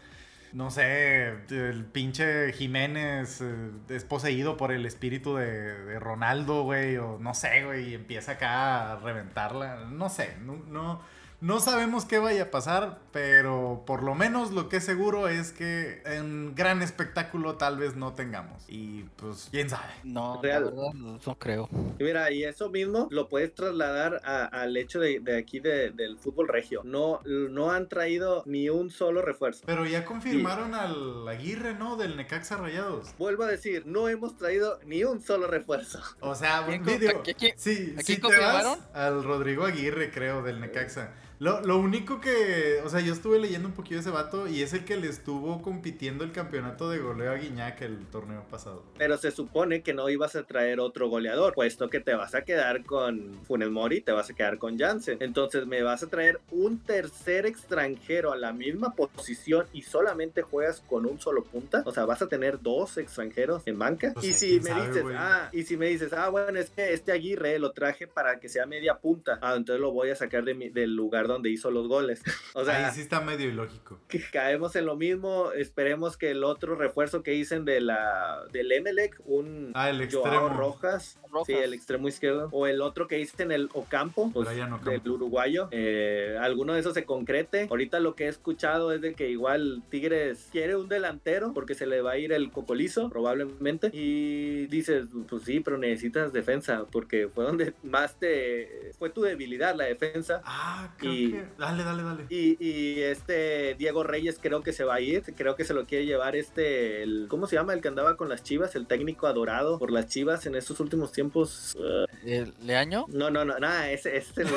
[0.52, 7.18] no sé, el pinche Jiménez eh, es poseído por el espíritu de, Ronaldo, güey, o
[7.18, 9.84] no sé, güey, y empieza acá a reventarla.
[9.86, 11.00] No sé, no, no,
[11.40, 15.52] no sabemos qué vaya a pasar, pero por lo menos lo que es seguro es
[15.52, 18.64] que en gran espectáculo tal vez no tengamos.
[18.68, 19.92] Y pues, quién sabe.
[20.04, 21.68] No, la verdad, no creo.
[21.98, 26.82] mira, y eso mismo lo puedes trasladar al hecho de, aquí del fútbol regio.
[26.84, 29.62] No, no han traído ni un solo refuerzo.
[29.66, 31.96] Pero ya confirmaron al Aguirre, ¿no?
[31.96, 33.14] Del Necaxa Rayados.
[33.18, 36.00] Vuelvo a decir, no hemos traído ni un solo refuerzo.
[36.20, 37.22] O sea, video.
[37.56, 41.12] sí, sí te vas al Rodrigo Aguirre, creo, del Necaxa.
[41.40, 44.60] Lo, lo, único que, o sea, yo estuve leyendo un poquito de ese vato y
[44.60, 48.84] es el que le estuvo compitiendo el campeonato de goleo a Guiñac el torneo pasado.
[48.98, 52.42] Pero se supone que no ibas a traer otro goleador, puesto que te vas a
[52.42, 55.16] quedar con Funes Mori, te vas a quedar con Jansen.
[55.20, 60.82] Entonces me vas a traer un tercer extranjero a la misma posición y solamente juegas
[60.86, 61.82] con un solo punta.
[61.86, 64.12] O sea, vas a tener dos extranjeros en banca.
[64.12, 67.12] Pues y si me dices, ah, y si me dices, ah, bueno, es que este
[67.12, 69.38] Aguirre lo traje para que sea media punta.
[69.40, 72.22] Ah, entonces lo voy a sacar de mi, del lugar donde hizo los goles.
[72.52, 74.00] O sea, ahí sí está medio ilógico.
[74.08, 75.52] Que caemos en lo mismo.
[75.52, 80.48] Esperemos que el otro refuerzo que dicen de la del Emelec, un ah, el extremo.
[80.48, 85.68] Rojas, sí, el extremo izquierdo, o el otro que dicen el Ocampo, pues, del uruguayo.
[85.70, 87.68] Eh, alguno de esos se concrete.
[87.70, 91.86] Ahorita lo que he escuchado es de que igual Tigres quiere un delantero porque se
[91.86, 93.90] le va a ir el cocolizo, probablemente.
[93.92, 99.74] Y dices, pues sí, pero necesitas defensa porque fue donde más te fue tu debilidad
[99.74, 100.42] la defensa.
[100.44, 101.19] Ah, y
[101.58, 102.26] Dale, dale, dale.
[102.28, 105.22] Y, este Diego Reyes creo que se va a ir.
[105.36, 107.02] Creo que se lo quiere llevar este.
[107.02, 107.72] El, ¿Cómo se llama?
[107.72, 108.74] El que andaba con las chivas.
[108.74, 111.76] El técnico adorado por las chivas en estos últimos tiempos.
[112.24, 113.06] ¿El Leaño?
[113.08, 113.58] No, no, no.
[113.58, 114.48] Nada, ese, es el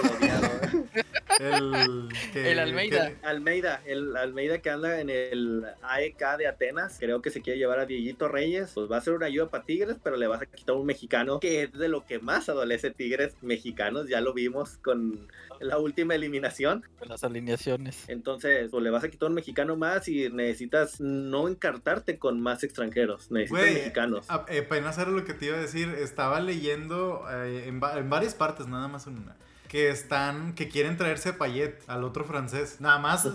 [1.39, 3.14] el, el Almeida.
[3.24, 3.82] Almeida.
[3.86, 6.97] El Almeida que anda en el AEK de Atenas.
[6.99, 8.72] Creo que se quiere llevar a Dieguito Reyes.
[8.74, 11.39] Pues va a ser una ayuda para Tigres, pero le vas a quitar un mexicano
[11.39, 14.07] que es de lo que más adolece Tigres mexicanos.
[14.07, 15.28] Ya lo vimos con
[15.59, 16.84] la última eliminación alineación.
[16.99, 18.04] Con las alineaciones.
[18.08, 22.64] Entonces, pues le vas a quitar un mexicano más y necesitas no encartarte con más
[22.64, 23.32] extranjeros.
[23.32, 24.28] Necesitas Güey, mexicanos.
[24.49, 25.89] eh, apenas era lo que te iba a decir.
[25.89, 29.36] Estaba leyendo eh, en, en varias partes, nada más en una.
[29.74, 32.80] Que están, que quieren traerse a Payet, al otro francés.
[32.80, 33.28] Nada más,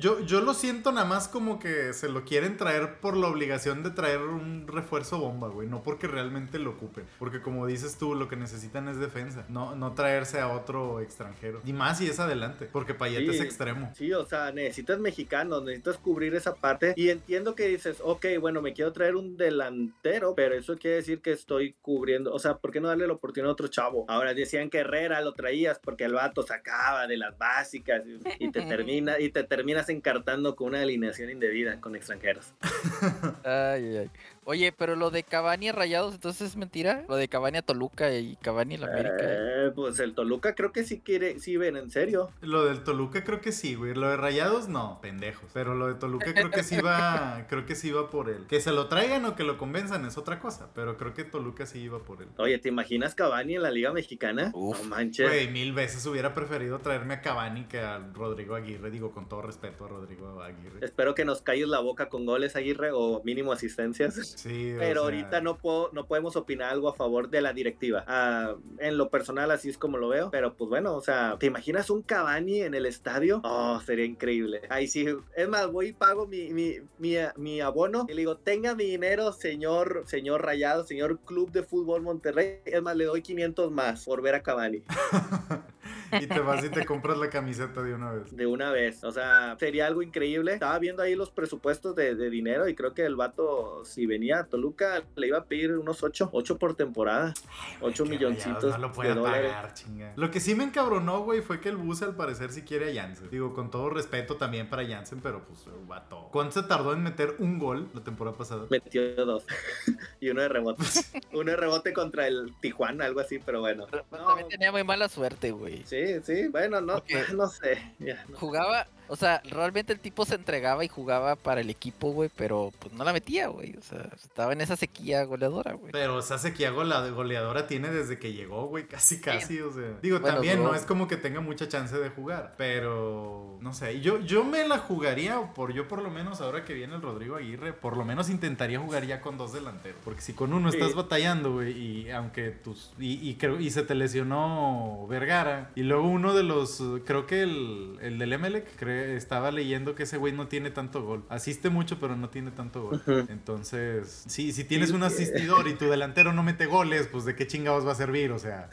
[0.00, 3.82] yo, yo lo siento nada más como que se lo quieren traer por la obligación
[3.82, 5.68] de traer un refuerzo bomba, güey.
[5.68, 7.04] No porque realmente lo ocupen.
[7.18, 9.44] Porque como dices tú, lo que necesitan es defensa.
[9.50, 11.60] No, no traerse a otro extranjero.
[11.66, 13.36] Y más si es adelante, porque Payet Sí.
[13.36, 13.92] es extremo.
[13.94, 16.94] Sí, o sea, necesitas mexicanos, necesitas cubrir esa parte.
[16.96, 21.20] Y entiendo que dices, ok, bueno, me quiero traer un delantero, pero eso quiere decir
[21.20, 22.32] que estoy cubriendo.
[22.32, 24.06] O sea, ¿por qué no darle la oportunidad a otro chavo?
[24.08, 28.50] Ahora decían que Herrera lo traías porque el vato sacaba de las básicas y, y
[28.50, 32.54] te termina y te terminas encartando con una alineación indebida con extranjeros.
[33.44, 34.10] Ay, ay.
[34.44, 37.04] Oye, pero lo de Cavani a Rayados, entonces es mentira.
[37.08, 39.16] Lo de Cavani a Toluca y Cavani a la América.
[39.20, 42.30] Eh, pues el Toluca creo que sí quiere, sí ven en serio.
[42.40, 43.94] Lo del Toluca creo que sí, güey.
[43.94, 45.48] Lo de Rayados no, pendejos.
[45.54, 48.46] Pero lo de Toluca creo que sí va, creo que sí va por él.
[48.48, 51.64] Que se lo traigan o que lo convenzan es otra cosa, pero creo que Toluca
[51.64, 52.28] sí iba por él.
[52.38, 54.50] Oye, ¿te imaginas Cavani en la Liga Mexicana?
[54.54, 54.82] Uf.
[54.82, 55.28] no manches.
[55.28, 58.90] Güey, mil veces hubiera preferido traerme a Cavani que a Rodrigo Aguirre.
[58.90, 60.84] Digo, con todo respeto a Rodrigo Aguirre.
[60.84, 64.31] Espero que nos calles la boca con goles, Aguirre, o mínimo asistencias.
[64.36, 67.52] Sí, o Pero sea, ahorita no puedo, no podemos opinar algo a favor de la
[67.52, 68.04] directiva.
[68.06, 70.30] Ah, en lo personal, así es como lo veo.
[70.30, 73.40] Pero pues bueno, o sea, ¿te imaginas un Cavani en el estadio?
[73.44, 74.62] Oh, sería increíble.
[74.68, 75.06] Ahí sí,
[75.36, 78.84] es más, voy y pago mi, mi, mi, mi abono y le digo, tenga mi
[78.84, 82.60] dinero, señor, señor Rayado, señor Club de Fútbol Monterrey.
[82.64, 84.82] Es más, le doy 500 más por ver a Cavani
[86.20, 88.36] y te vas y te compras la camiseta de una vez.
[88.36, 89.04] de una vez.
[89.04, 90.54] O sea, sería algo increíble.
[90.54, 94.40] Estaba viendo ahí los presupuestos de, de dinero y creo que el vato, si venía
[94.40, 97.34] a Toluca, le iba a pedir unos 8, 8 por temporada.
[97.80, 99.52] 8 Que milloncitos no lo de puede dólares.
[99.52, 100.12] pagar, chinga.
[100.16, 103.02] Lo que sí me encabronó, güey, fue que el bus al parecer sí quiere a
[103.02, 103.30] Jansen.
[103.30, 106.28] Digo, con todo respeto también para Jansen, pero pues, el vato.
[106.32, 108.66] ¿Cuánto se tardó en meter un gol la temporada pasada?
[108.70, 109.44] Metió dos.
[110.20, 110.82] y uno de rebote.
[111.32, 113.86] uno de rebote contra el Tijuana, algo así, pero bueno.
[114.10, 115.82] No, también tenía muy mala suerte, güey.
[115.84, 117.78] Sí, sí, bueno, no, Porque- no sé.
[117.98, 118.36] ya, no.
[118.38, 122.72] Jugaba, o sea, realmente el tipo se entregaba y jugaba para el equipo, güey, pero
[122.78, 123.76] pues no la metía, güey.
[123.76, 125.92] O sea, estaba en esa sequía goleadora, güey.
[125.92, 129.98] Pero esa sequía goleadora tiene desde que llegó, güey, casi casi, o sea.
[130.02, 134.00] Digo, Bueno, también no es como que tenga mucha chance de jugar, pero no sé,
[134.00, 137.02] yo, yo me la jugaría, o por yo por lo menos, ahora que viene el
[137.02, 140.70] Rodrigo Aguirre, por lo menos intentaría jugar ya con dos delanteros, porque si con uno
[140.70, 140.78] Sí.
[140.78, 145.82] estás batallando, güey, y aunque tus, y, y creo, y se te lesionó Vergara, y
[145.82, 148.66] luego uno de los, creo que el, el del Emelec,
[149.16, 152.82] estaba leyendo que ese güey no tiene tanto gol, asiste mucho, pero no tiene tanto
[152.82, 153.02] gol.
[153.28, 157.24] Entonces, sí, si tienes Sí, un que- asistidor y tu delantero no mete goles, pues
[157.24, 158.68] de qué chingados va a servir, o sea.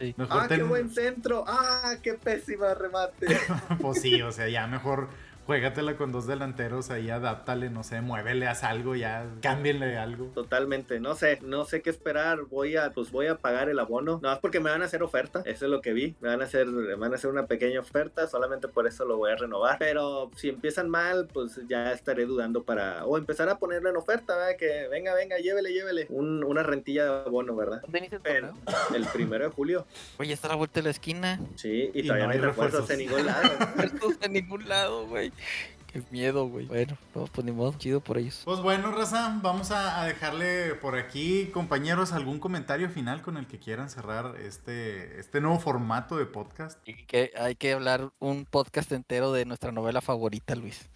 [0.00, 0.14] Sí.
[0.16, 1.44] Mejor Ah, qué buen centro.
[1.46, 3.26] Ah, qué pésima remate.
[3.80, 5.08] Pues sí, o sea, ya mejor
[5.46, 10.26] juégatela con dos delanteros ahí, adáptale, no sé, muévele, haz algo, ya, cámbienle algo.
[10.34, 12.42] Totalmente, no sé, no sé qué esperar.
[12.50, 14.20] Voy a, pues voy a pagar el abono.
[14.22, 15.42] No, es porque me van a hacer oferta.
[15.44, 16.14] Eso es lo que vi.
[16.20, 18.26] Me van a hacer, me van a hacer una pequeña oferta.
[18.26, 19.78] Solamente por eso lo voy a renovar.
[19.78, 23.04] Pero si empiezan mal, pues ya estaré dudando para.
[23.04, 24.56] O empezar a ponerlo en oferta, ¿verdad?
[24.58, 26.06] Que venga, venga, llévele, llévele.
[26.08, 27.80] Un- una rentilla de abono, ¿verdad?
[27.82, 28.52] ¿Dónde inicia el Pero
[28.94, 29.86] el primero de julio.
[30.18, 31.40] Oye, está a la vuelta de la esquina.
[31.56, 32.90] Sí, y, Y todavía no hay refuerzos refuerzos.
[32.90, 33.50] en ningún lado.
[33.76, 35.32] Muertos en ningún lado, güey.
[35.94, 36.66] Qué miedo, güey.
[36.66, 38.42] Bueno, no, pues ni modo, chido por ellos.
[38.44, 43.46] Pues bueno, Raza, vamos a, a dejarle por aquí, compañeros, algún comentario final con el
[43.46, 46.80] que quieran cerrar este, este nuevo formato de podcast.
[46.88, 50.90] Y que hay que hablar un podcast entero de nuestra novela favorita, Luis.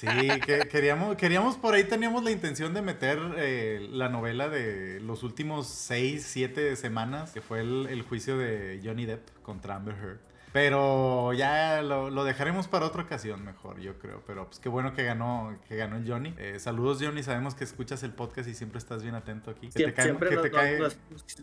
[0.00, 0.06] Sí,
[0.46, 5.24] que queríamos, queríamos, por ahí teníamos la intención de meter eh, la novela de los
[5.24, 10.27] últimos 6, 7 semanas, que fue el, el juicio de Johnny Depp contra Amber Heard.
[10.52, 14.22] Pero ya lo, lo dejaremos para otra ocasión mejor, yo creo.
[14.26, 16.34] Pero pues qué bueno que ganó, que ganó Johnny.
[16.38, 17.22] Eh, saludos, Johnny.
[17.22, 19.68] Sabemos que escuchas el podcast y siempre estás bien atento aquí.
[19.68, 20.98] Que te Siempre, cae- siempre que nos, te cae- nos-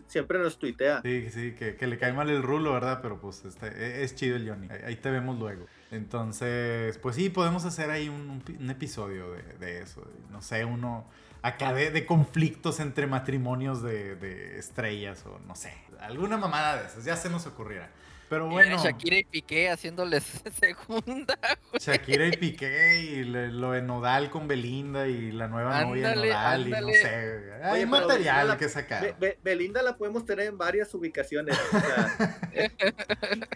[0.08, 1.02] siempre nos tuitea.
[1.02, 2.98] Sí, sí, que, que le cae mal el rulo, ¿verdad?
[3.00, 4.68] Pero pues este, e- es chido el Johnny.
[4.84, 5.66] Ahí, te vemos luego.
[5.92, 10.02] Entonces, pues sí, podemos hacer ahí un, un pi- un episodio de, de eso.
[10.30, 11.08] No sé, uno
[11.42, 15.72] acá de, de conflictos entre matrimonios de, de estrellas o no sé.
[16.00, 17.90] Alguna mamada de esas, ya se nos ocurriera.
[18.28, 20.24] Pero bueno, Shakira y Piqué haciéndoles
[20.60, 21.38] segunda.
[21.78, 26.12] Shakira y Piqué y le- lo de Nodal con Belinda y la nueva novia de
[26.12, 27.52] Ándale, Nodal y no sé.
[27.62, 29.02] Hay Oye, material Belinda- que sacar.
[29.02, 31.56] Be- Be- Belinda la podemos tener en varias ubicaciones.
[31.72, 32.40] o sea,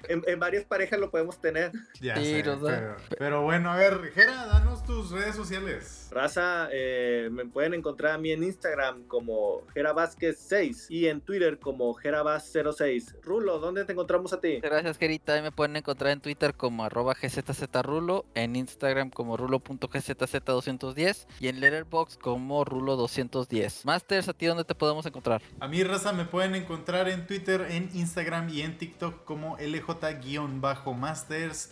[0.09, 1.73] en, en varias parejas lo podemos tener.
[2.01, 6.09] Ya Sí, sé, pero, pero bueno, a ver, Jera, danos tus redes sociales.
[6.11, 11.21] Raza, eh, me pueden encontrar a mí en Instagram como Jera Vázquez 6 y en
[11.21, 13.17] Twitter como Jera Vaz 06.
[13.23, 14.60] Rulo, ¿dónde te encontramos a ti?
[14.61, 15.33] Gracias, Gerita.
[15.35, 21.61] Ahí me pueden encontrar en Twitter como arroba gzzrulo, en Instagram como rulo.gzz210 y en
[21.61, 23.85] Letterboxd como rulo210.
[23.85, 25.41] Masters, ¿a ti dónde te podemos encontrar?
[25.61, 30.01] A mí, raza, me pueden encontrar en Twitter, en Instagram y en TikTok como LJ-Masters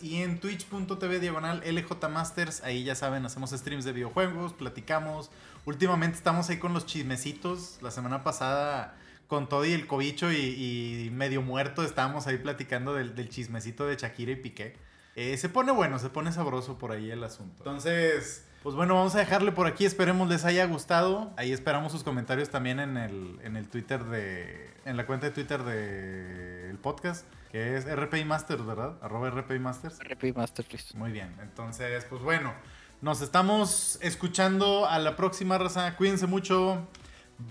[0.01, 2.63] y en twitch.tv diagonal LJMasters.
[2.63, 5.29] Ahí ya saben, hacemos streams de videojuegos, platicamos.
[5.65, 7.77] Últimamente estamos ahí con los chismecitos.
[7.81, 8.95] La semana pasada
[9.29, 14.31] con todo y el cobicho y, medio muerto estábamos ahí platicando del, chismecito de Shakira
[14.33, 14.75] y Piqué.
[15.15, 17.55] Eh, se pone bueno, se pone sabroso por ahí el asunto.
[17.59, 19.85] Entonces, pues bueno, vamos a dejarle por aquí.
[19.85, 21.31] Esperemos les haya gustado.
[21.37, 24.73] Ahí esperamos sus comentarios también en el, en el Twitter de.
[24.85, 27.25] En la cuenta de Twitter del podcast.
[27.51, 28.97] Que es RPI Masters, ¿verdad?
[29.01, 29.99] Arroba RPI Masters.
[29.99, 31.35] RPI Masters, Muy bien.
[31.41, 32.53] Entonces, pues bueno.
[33.01, 35.95] Nos estamos escuchando a la próxima raza.
[35.95, 36.87] Cuídense mucho.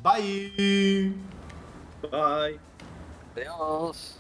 [0.02, 1.14] Bye.
[2.02, 2.60] Bye.
[3.36, 4.17] Adiós.